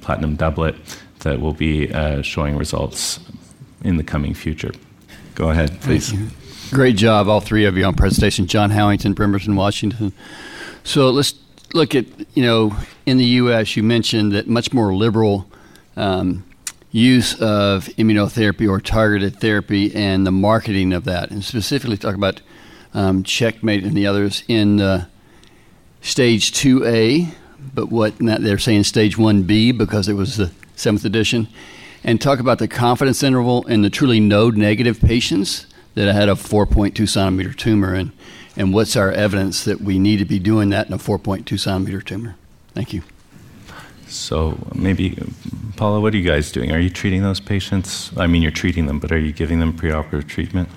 [0.00, 0.74] platinum doublet
[1.20, 3.20] that will be uh, showing results
[3.84, 4.72] in the coming future.
[5.34, 6.12] Go ahead, please.
[6.70, 8.46] Great job, all three of you on presentation.
[8.46, 10.12] John Howington, Bremerton, Washington.
[10.84, 11.34] So let's
[11.74, 15.46] look at, you know, in the U.S., you mentioned that much more liberal
[15.96, 16.44] um,
[16.90, 22.40] use of immunotherapy or targeted therapy and the marketing of that, and specifically talk about
[22.94, 25.06] um, Checkmate and the others in uh,
[26.00, 27.34] stage 2A,
[27.74, 31.48] but what they're saying stage 1B because it was the seventh edition,
[32.02, 36.32] and talk about the confidence interval in the truly node negative patients that had a
[36.32, 38.12] 4.2 centimeter tumor and,
[38.60, 42.02] and what's our evidence that we need to be doing that in a 4.2 centimeter
[42.02, 42.36] tumor.
[42.74, 43.02] Thank you.
[44.06, 45.16] So maybe,
[45.76, 46.70] Paula, what are you guys doing?
[46.70, 48.12] Are you treating those patients?
[48.18, 50.68] I mean, you're treating them, but are you giving them preoperative treatment?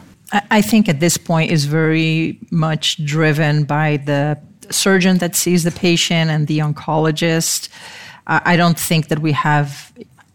[0.50, 5.72] I think at this point is very much driven by the surgeon that sees the
[5.72, 7.68] patient and the oncologist.
[8.28, 9.92] I don't think that we have.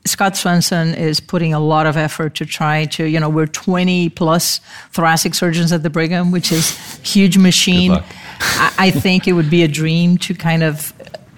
[0.08, 4.08] Scott Swanson is putting a lot of effort to try to, you know, we're 20
[4.10, 7.92] plus thoracic surgeons at the Brigham, which is huge machine.
[7.92, 10.92] I, I think it would be a dream to kind of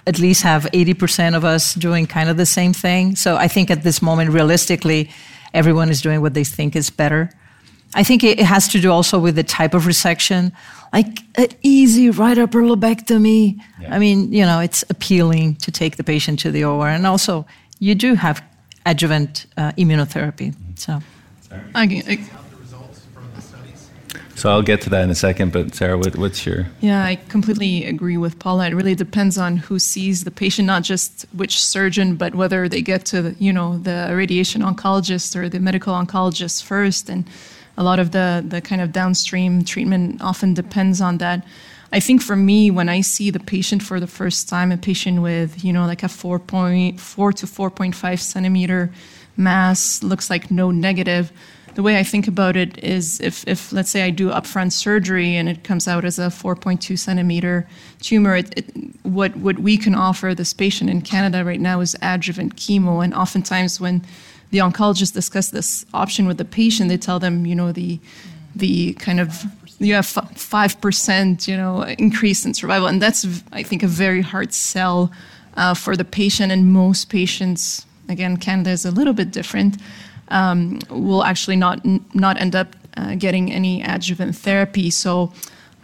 [0.07, 3.15] at least have 80% of us doing kind of the same thing.
[3.15, 5.11] So I think at this moment, realistically,
[5.53, 7.29] everyone is doing what they think is better.
[7.93, 10.53] I think it has to do also with the type of resection,
[10.93, 13.59] like an easy right upper lobectomy.
[13.81, 13.93] Yeah.
[13.93, 17.45] I mean, you know, it's appealing to take the patient to the OR, and also
[17.79, 18.41] you do have
[18.85, 20.53] adjuvant uh, immunotherapy.
[20.77, 21.01] So,
[21.75, 22.29] I, I,
[24.41, 26.65] so I'll get to that in a second, but Sarah, what, what's your?
[26.79, 28.67] Yeah, I completely agree with Paula.
[28.67, 32.81] It really depends on who sees the patient, not just which surgeon, but whether they
[32.81, 37.29] get to the, you know the radiation oncologist or the medical oncologist first, and
[37.77, 41.45] a lot of the the kind of downstream treatment often depends on that.
[41.93, 45.21] I think for me, when I see the patient for the first time, a patient
[45.21, 46.95] with you know like a 4.4
[47.35, 48.91] to 4.5 centimeter
[49.37, 51.31] mass looks like no negative
[51.75, 55.35] the way I think about it is if, if let's say I do upfront surgery
[55.35, 57.67] and it comes out as a 4.2 centimeter
[58.01, 58.65] tumor, it, it,
[59.03, 63.03] what, what we can offer this patient in Canada right now is adjuvant chemo.
[63.03, 64.03] And oftentimes when
[64.51, 67.99] the oncologist discuss this option with the patient, they tell them, you know, the,
[68.53, 69.45] the kind of
[69.81, 74.21] you have five percent, you know, increase in survival, and that's I think a very
[74.21, 75.11] hard sell
[75.57, 76.51] uh, for the patient.
[76.51, 79.77] And most patients, again, Canada is a little bit different,
[80.29, 84.89] um, will actually not not end up uh, getting any adjuvant therapy.
[84.91, 85.33] So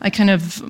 [0.01, 0.61] I kind of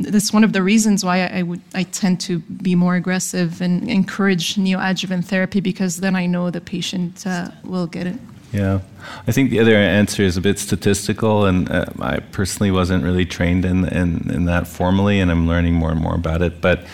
[0.00, 3.88] that's one of the reasons why I, would I tend to be more aggressive and
[3.88, 8.18] encourage neoadjuvant therapy because then I know the patient uh, will get it.
[8.56, 8.80] Yeah,
[9.26, 13.26] I think the other answer is a bit statistical, and uh, I personally wasn't really
[13.26, 16.86] trained in, in in that formally, and I'm learning more and more about it, but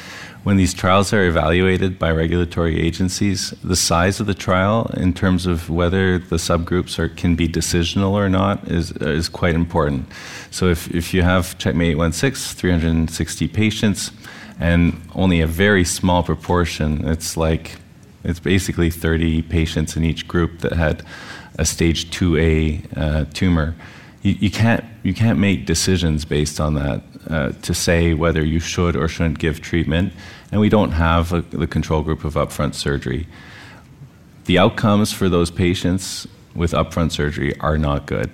[0.42, 5.46] when these trials are evaluated by regulatory agencies, the size of the trial, in terms
[5.46, 10.04] of whether the subgroups are, can be decisional or not, is, is quite important.
[10.50, 14.10] So if, if you have Checkmate 816, 360 patients,
[14.58, 17.76] and only a very small proportion, it's like
[18.24, 21.04] it's basically 30 patients in each group that had
[21.58, 23.74] a stage 2A uh, tumor.
[24.22, 28.60] You, you, can't, you can't make decisions based on that uh, to say whether you
[28.60, 30.12] should or shouldn't give treatment,
[30.50, 33.26] and we don't have a, the control group of upfront surgery.
[34.44, 38.30] The outcomes for those patients with upfront surgery are not good.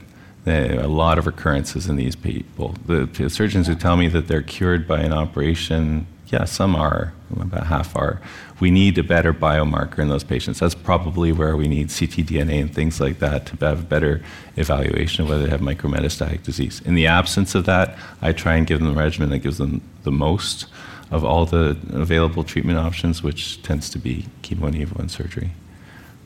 [0.46, 2.74] A lot of recurrences in these people.
[2.86, 7.12] The, the surgeons who tell me that they're cured by an operation, yeah, some are,
[7.40, 8.20] about half are.
[8.60, 10.60] We need a better biomarker in those patients.
[10.60, 14.22] That's probably where we need ctDNA and things like that to have a better
[14.56, 16.82] evaluation of whether they have micrometastatic disease.
[16.84, 19.80] In the absence of that, I try and give them the regimen that gives them
[20.02, 20.66] the most
[21.10, 25.52] of all the available treatment options, which tends to be chemo and evo surgery.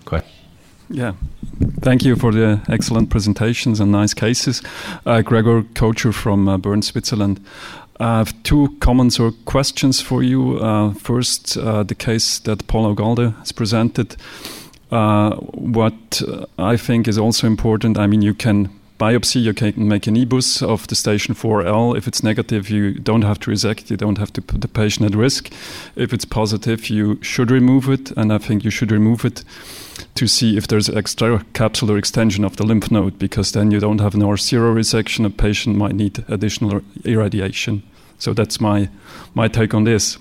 [0.05, 0.31] Question?
[0.91, 1.13] Yeah,
[1.81, 4.63] thank you for the excellent presentations and nice cases.
[5.07, 7.43] Uh, Gregor Kocher from uh, Bern, Switzerland.
[8.01, 10.59] I have two comments or questions for you.
[10.59, 14.17] Uh, first, uh, the case that Paul Ugalde has presented.
[14.91, 16.23] Uh, what
[16.59, 18.69] I think is also important, I mean, you can
[19.03, 21.97] biopsy, you can make an EBUS of the station 4L.
[21.97, 25.07] If it's negative, you don't have to resect, you don't have to put the patient
[25.07, 25.53] at risk.
[25.97, 29.43] If it's positive, you should remove it, and I think you should remove it
[30.15, 34.01] to see if there's extra capsular extension of the lymph node, because then you don't
[34.01, 35.27] have an R0 resection.
[35.27, 37.83] A patient might need additional irradiation.
[38.19, 38.89] So that's my
[39.35, 40.19] my take on this.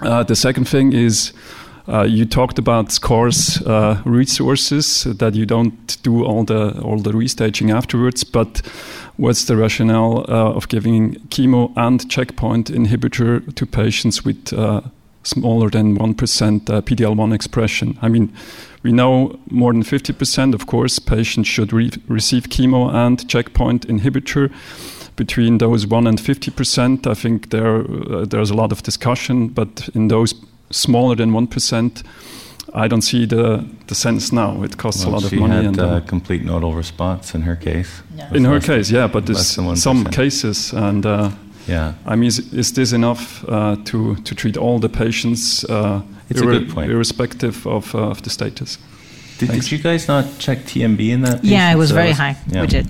[0.00, 1.32] Uh, the second thing is.
[1.90, 7.10] Uh, you talked about scarce uh, resources that you don't do all the all the
[7.10, 8.62] restaging afterwards, but
[9.16, 14.82] what's the rationale uh, of giving chemo and checkpoint inhibitor to patients with uh,
[15.24, 17.98] smaller than one percent uh, PD-L1 expression?
[18.00, 18.32] I mean,
[18.84, 23.88] we know more than fifty percent, of course, patients should re receive chemo and checkpoint
[23.88, 24.52] inhibitor
[25.16, 29.48] between those 1 and 50 percent, I think there uh, there's a lot of discussion.
[29.48, 30.34] But in those
[30.70, 32.02] smaller than 1 percent,
[32.74, 34.62] I don't see the, the sense now.
[34.62, 35.52] It costs Well, a lot of money.
[35.52, 38.02] She had and uh, uh, complete nodal response in her case.
[38.32, 41.30] in her case, yeah, but less there's some cases, and uh,
[41.68, 41.92] Yeah.
[42.06, 46.00] I mean, is, is this enough uh, to to treat all the patients, uh,
[46.30, 46.90] It's a good point.
[46.90, 48.78] irrespective of, uh, of the status?
[49.38, 51.44] Did, did you guys not check TMB in that?
[51.44, 52.34] Yeah, it was So very high.
[52.52, 52.60] yeah.
[52.60, 52.86] We did.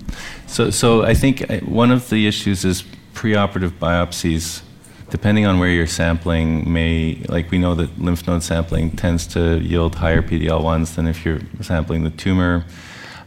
[0.47, 4.63] So, so I think uh, one of the issues is preoperative biopsies.
[5.11, 9.59] Depending on where you're sampling, may like we know that lymph node sampling tends to
[9.59, 12.65] yield higher PD-L ones than if you're sampling the tumor.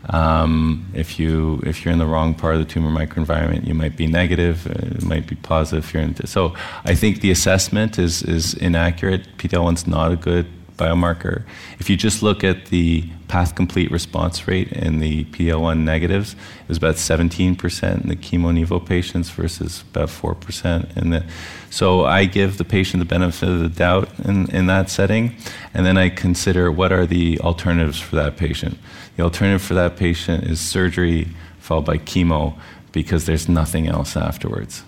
[0.09, 3.95] Um, if you if you're in the wrong part of the tumor microenvironment, you might
[3.97, 4.67] be negative.
[4.67, 5.85] uh, It might be positive.
[5.85, 6.53] If you're in, so
[6.85, 9.37] I think the assessment is is inaccurate.
[9.37, 10.45] PD-L1's not a good
[10.77, 11.43] biomarker.
[11.79, 16.67] If you just look at the path complete response rate in the PD-L1 negatives, it
[16.67, 21.23] was about 17% in the chemo nivo patients versus about 4% in the.
[21.69, 25.35] So I give the patient the benefit of the doubt in, in that setting,
[25.73, 28.77] and then I consider what are the alternatives for that patient.
[29.15, 32.57] The alternative for that patient is surgery followed by chemo
[32.91, 34.83] because there's nothing else afterwards.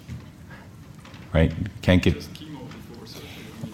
[1.33, 1.51] Right?
[1.81, 2.27] Can't get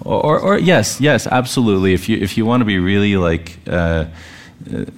[0.06, 1.94] or, or, or yes, yes, absolutely.
[1.94, 4.06] If you if you want to be really like uh,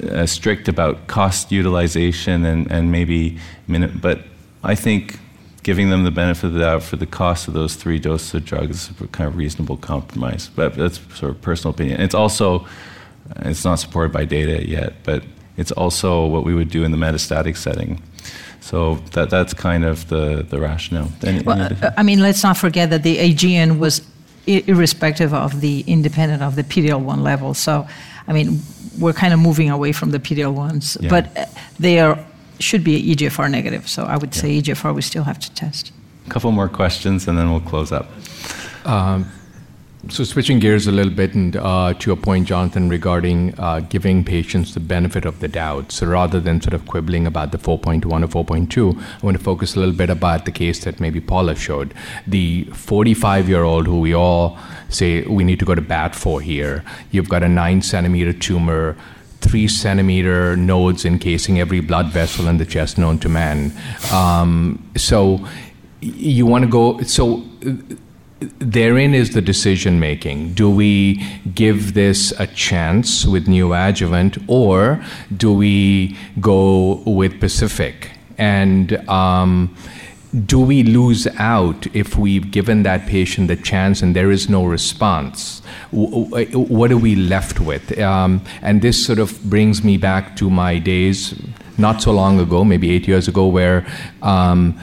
[0.09, 3.37] uh, strict about cost utilization and and maybe
[3.67, 4.21] minute, but
[4.63, 5.19] I think
[5.63, 8.45] giving them the benefit of the doubt for the cost of those three doses of
[8.45, 10.49] drugs is a kind of reasonable compromise.
[10.55, 12.01] But that's sort of personal opinion.
[12.01, 12.67] It's also
[13.37, 15.23] it's not supported by data yet, but
[15.57, 18.01] it's also what we would do in the metastatic setting.
[18.59, 21.09] So that that's kind of the the rationale.
[21.23, 24.01] Any- any Well, uh, I mean, let's not forget that the Aegean was
[24.45, 27.53] irrespective of the independent of the PDL1 level.
[27.53, 27.87] So,
[28.27, 28.59] I mean,
[28.99, 31.09] we're kind of moving away from the PDL1s, Yeah.
[31.09, 31.45] but uh,
[31.79, 32.17] they are
[32.59, 33.89] should be EGFR negative.
[33.89, 35.91] So I would say EGFR we still have to test.
[36.27, 38.07] A couple more questions and then we'll close up.
[38.85, 39.25] Um,
[40.09, 44.25] so switching gears a little bit and uh, to your point, Jonathan, regarding uh, giving
[44.25, 45.91] patients the benefit of the doubt.
[45.91, 49.75] So rather than sort of quibbling about the 4.1 or 4.2, I want to focus
[49.75, 51.93] a little bit about the case that maybe Paula showed.
[52.27, 54.57] The 45-year-old who we all
[54.89, 56.83] say we need to go to bat for here.
[57.11, 58.97] You've got a nine centimeter tumor
[59.39, 63.73] three centimeter nodes encasing every blood vessel in the chest known to man.
[64.11, 65.45] Um, so
[65.99, 67.01] you want to go.
[67.01, 67.43] So
[68.59, 70.53] therein is the decision making.
[70.53, 71.23] Do we
[71.53, 75.03] give this a chance with neoadjuvant, or
[75.35, 78.11] do we go with Pacific?
[78.37, 79.75] And um,
[80.45, 84.65] do we lose out if we've given that patient the chance and there is no
[84.65, 85.61] response?
[85.91, 87.97] What are we left with?
[87.99, 91.39] Um, and this sort of brings me back to my days
[91.77, 93.85] not so long ago, maybe eight years ago, where
[94.21, 94.79] um,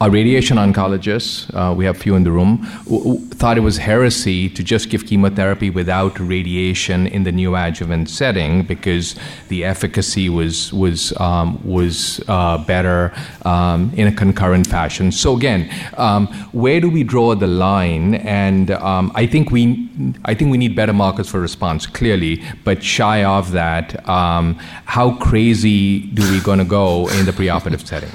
[0.00, 3.78] a radiation oncologist, uh, we have few in the room, w- w- thought it was
[3.78, 9.16] heresy to just give chemotherapy without radiation in the neoadjuvant setting because
[9.48, 13.12] the efficacy was was um, was uh, better
[13.44, 15.10] um, in a concurrent fashion.
[15.10, 18.14] So again, um, where do we draw the line?
[18.14, 19.88] And um, I think we
[20.24, 25.16] I think we need better markers for response clearly, but shy of that, um, how
[25.16, 28.10] crazy do we going to go in the preoperative setting?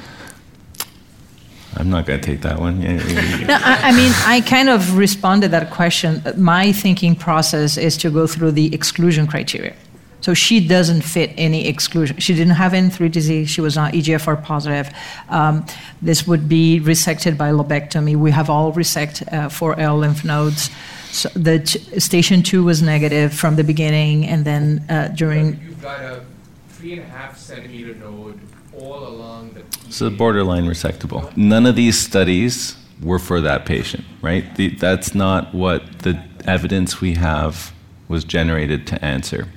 [1.78, 2.82] I'm not going to take that one.
[2.82, 3.48] Yeah, yeah, yeah.
[3.48, 6.22] No, I, I mean, I kind of responded that question.
[6.38, 9.76] My thinking process is to go through the exclusion criteria.
[10.22, 12.18] So she doesn't fit any exclusion.
[12.20, 13.50] She didn't have N3 disease.
[13.50, 14.90] She was not EGFR positive.
[15.28, 15.66] Um,
[16.02, 18.16] this would be resected by lobectomy.
[18.16, 20.70] We have all resect uh, 4L lymph nodes.
[21.12, 25.60] So the t- station two was negative from the beginning, and then uh, during.
[25.62, 26.24] You've got a
[26.70, 28.40] three and a half centimeter node
[28.80, 29.64] all along the.
[29.92, 31.36] So borderline resectable.
[31.38, 34.56] None of these studies were for that patient, right?
[34.56, 37.74] The, that's not what the evidence we have
[38.08, 39.48] was generated to answer.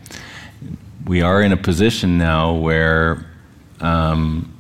[1.06, 3.26] We are in a position now where
[3.80, 4.52] um,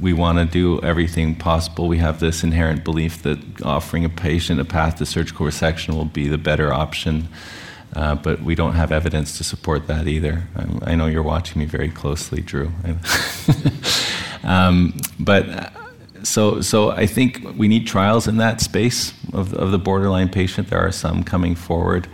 [0.00, 1.88] we want to do everything possible.
[1.88, 6.04] We have this inherent belief that offering a patient a path to surgical resection will
[6.04, 7.28] be the better option.
[7.94, 10.44] Uh, but we don't have evidence to support that either.
[10.56, 12.72] I, I know you're watching me very closely, Drew.
[14.44, 15.70] um, but uh,
[16.22, 20.70] so, so I think we need trials in that space of, of the borderline patient.
[20.70, 22.08] There are some coming forward.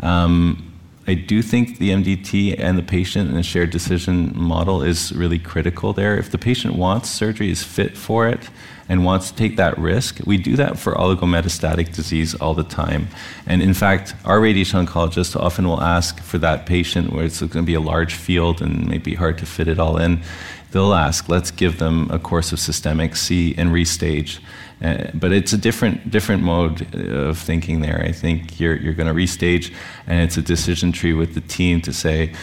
[0.00, 0.72] Um,
[1.06, 5.38] I do think the MDT and the patient and the shared decision model is really
[5.38, 6.18] critical there.
[6.18, 8.50] If the patient wants surgery, is fit for it,
[8.88, 13.08] and wants to take that risk, we do that for oligometastatic disease all the time.
[13.46, 17.50] And in fact, our radiation oncologists often will ask for that patient where it's going
[17.50, 20.22] to be a large field and maybe hard to fit it all in.
[20.70, 24.40] They'll ask, let's give them a course of systemic, see, and restage.
[24.82, 28.02] Uh, but it's a different different mode of thinking there.
[28.02, 29.72] I think you're you're going to restage,
[30.06, 32.34] and it's a decision tree with the team to say,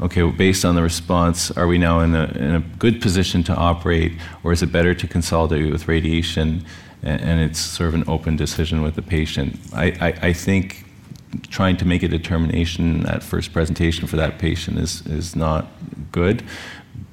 [0.00, 3.42] okay, well, based on the response, are we now in a, in a good position
[3.44, 6.64] to operate, or is it better to consolidate with radiation?
[7.02, 9.58] And, and it's sort of an open decision with the patient.
[9.72, 10.84] I, I, I think
[11.48, 15.66] trying to make a determination at first presentation for that patient is, is not
[16.12, 16.42] good,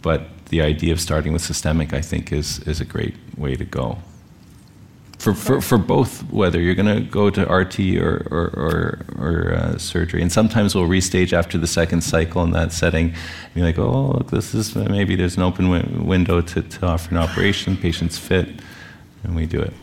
[0.02, 3.66] but the idea of starting with systemic, I think, is, is a great way to
[3.66, 3.98] go.
[5.22, 9.54] For, for, for both, whether you're going to go to RT or, or, or, or
[9.54, 10.20] uh, surgery.
[10.20, 13.10] And sometimes we'll restage after the second cycle in that setting.
[13.10, 16.86] And be like, oh, look, this is maybe there's an open w- window to, to
[16.88, 18.50] offer an operation, patient's fit,
[19.24, 19.74] and we do it.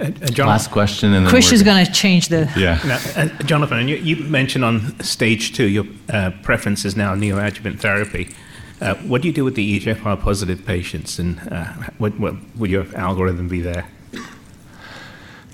[0.00, 2.50] Uh, uh, John, Last question, and then Chris we're is going to change the.
[2.56, 2.80] Yeah.
[2.86, 7.14] Now, uh, Jonathan, and you, you mentioned on stage two your uh, preference is now
[7.14, 8.34] neoadjuvant therapy.
[8.80, 11.64] Uh, what do you do with the EGFR positive patients, and uh,
[11.98, 13.86] what, what would your algorithm be there?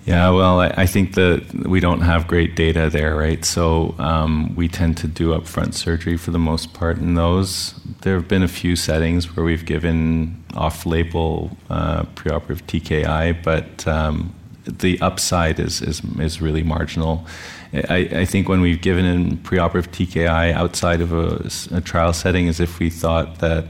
[0.05, 3.44] Yeah, well, I, I think that we don't have great data there, right?
[3.44, 7.74] So um, we tend to do upfront surgery for the most part in those.
[8.00, 14.34] There have been a few settings where we've given off-label uh, preoperative TKI, but um,
[14.64, 17.26] the upside is, is is really marginal.
[17.74, 22.46] I, I think when we've given in preoperative TKI outside of a, a trial setting,
[22.46, 23.64] is if we thought that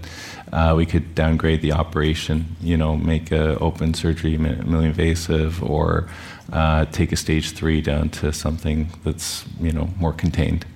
[0.52, 6.08] uh, we could downgrade the operation, you know, make a open surgery minimally invasive, or
[6.52, 10.66] uh, take a stage three down to something that's you know more contained.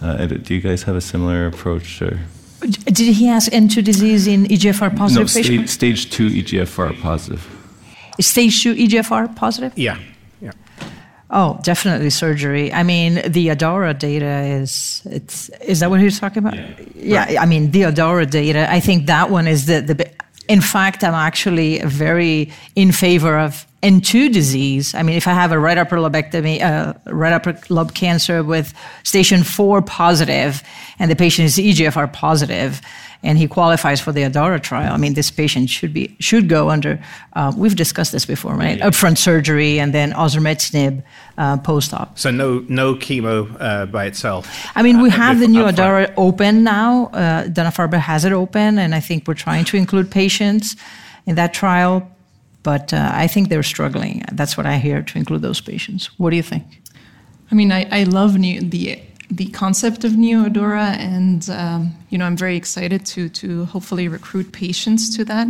[0.00, 2.00] Uh, do you guys have a similar approach?
[2.00, 2.18] Or?
[2.60, 5.72] Did he ask N2 disease in EGFR positive no, stage, patients?
[5.72, 7.46] stage two EGFR positive.
[8.20, 9.72] Stage two EGFR positive?
[9.76, 10.04] Yeah, yeah.
[11.30, 12.72] Oh, definitely surgery.
[12.72, 16.56] I mean, the ADAURA data is it's is that what he was talking about?
[16.94, 18.70] Yeah, yeah I mean the ADAURA data.
[18.70, 20.10] I think that one is the the.
[20.48, 24.94] In fact, I'm actually very in favor of N2 disease.
[24.94, 28.72] I mean, if I have a right upper lobectomy, uh, right upper lobe cancer with
[29.02, 30.62] station four positive,
[31.00, 32.80] and the patient is EGFR positive,
[33.26, 36.70] and he qualifies for the ADAURA trial, I mean, this patient should be should go
[36.70, 36.98] under.
[37.34, 38.78] Uh, we've discussed this before, right?
[38.80, 41.02] Upfront surgery and then osimertinib
[41.36, 42.18] uh, post-op.
[42.18, 44.42] So no no chemo uh, by itself.
[44.78, 45.76] I mean, we uh, have the new upfront.
[45.76, 47.06] ADAURA open now.
[47.06, 50.76] Uh, Dana-Farber has it open, and I think we're trying to include patients
[51.26, 52.08] in that trial.
[52.62, 54.24] But uh, I think they're struggling.
[54.32, 56.10] That's what I hear to include those patients.
[56.18, 56.64] What do you think?
[57.50, 58.98] I mean, I, I love new, the
[59.30, 64.52] the concept of NeoADAURA, and um, you know, I'm very excited to to hopefully recruit
[64.52, 65.48] patients to that.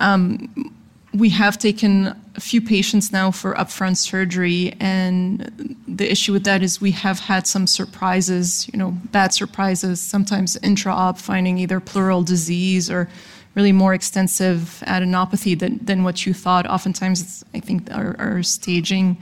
[0.00, 0.72] Um,
[1.14, 6.62] we have taken a few patients now for upfront surgery, and the issue with that
[6.62, 12.22] is we have had some surprises, you know, bad surprises, sometimes intra-op finding either pleural
[12.22, 13.08] disease or
[13.54, 16.66] really more extensive adenopathy than, than what you thought.
[16.66, 19.16] Oftentimes, I think our, our staging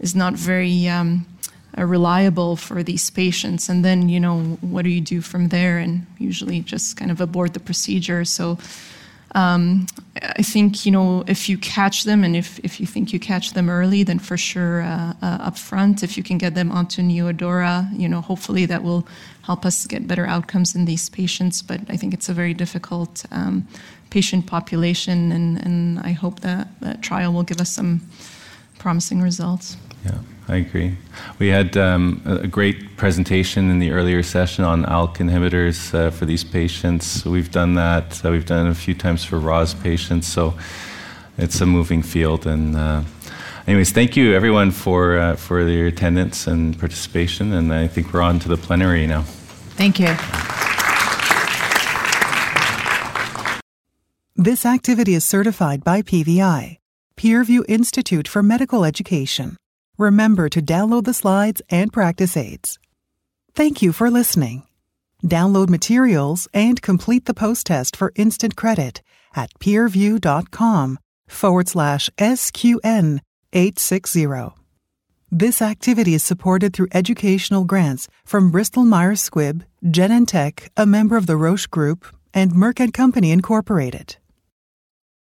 [0.00, 1.26] is not very um,
[1.76, 3.68] reliable for these patients.
[3.68, 5.78] And then, you know, what do you do from there?
[5.78, 8.24] And usually just kind of abort the procedure.
[8.24, 8.58] So
[9.34, 9.86] um,
[10.22, 13.52] I think, you know, if you catch them and if, if you think you catch
[13.52, 17.02] them early, then for sure uh, uh, up front, if you can get them onto
[17.02, 19.06] NeoADAURA, you know, hopefully that will
[19.42, 21.62] help us get better outcomes in these patients.
[21.62, 23.68] But I think it's a very difficult um,
[24.10, 28.00] patient population, and, and I hope that that trial will give us some
[28.78, 29.76] promising results.
[30.04, 30.96] Yeah, I agree.
[31.38, 36.10] We had um, a a great presentation in the earlier session on ALK inhibitors uh,
[36.10, 37.24] for these patients.
[37.24, 38.24] We've done that.
[38.24, 40.26] Uh, we've done it a few times for ROS patients.
[40.26, 40.54] So
[41.36, 42.46] it's a moving field.
[42.46, 43.02] And uh,
[43.66, 47.52] anyways, thank you everyone for uh, for your attendance and participation.
[47.52, 49.24] And I think we're on to the plenary now.
[49.76, 50.16] Thank you.
[54.34, 56.78] This activity is certified by PVI,
[57.16, 59.56] Peerview Institute for Medical Education.
[59.98, 62.78] Remember to download the slides and practice aids.
[63.54, 64.62] Thank you for listening.
[65.24, 69.02] Download materials and complete the post test for instant credit
[69.34, 73.20] at peerview.com forward slash SQN
[73.52, 74.54] 860.
[75.32, 81.26] This activity is supported through educational grants from Bristol Myers Squibb, Genentech, a member of
[81.26, 84.16] the Roche Group, and Merck Company Incorporated.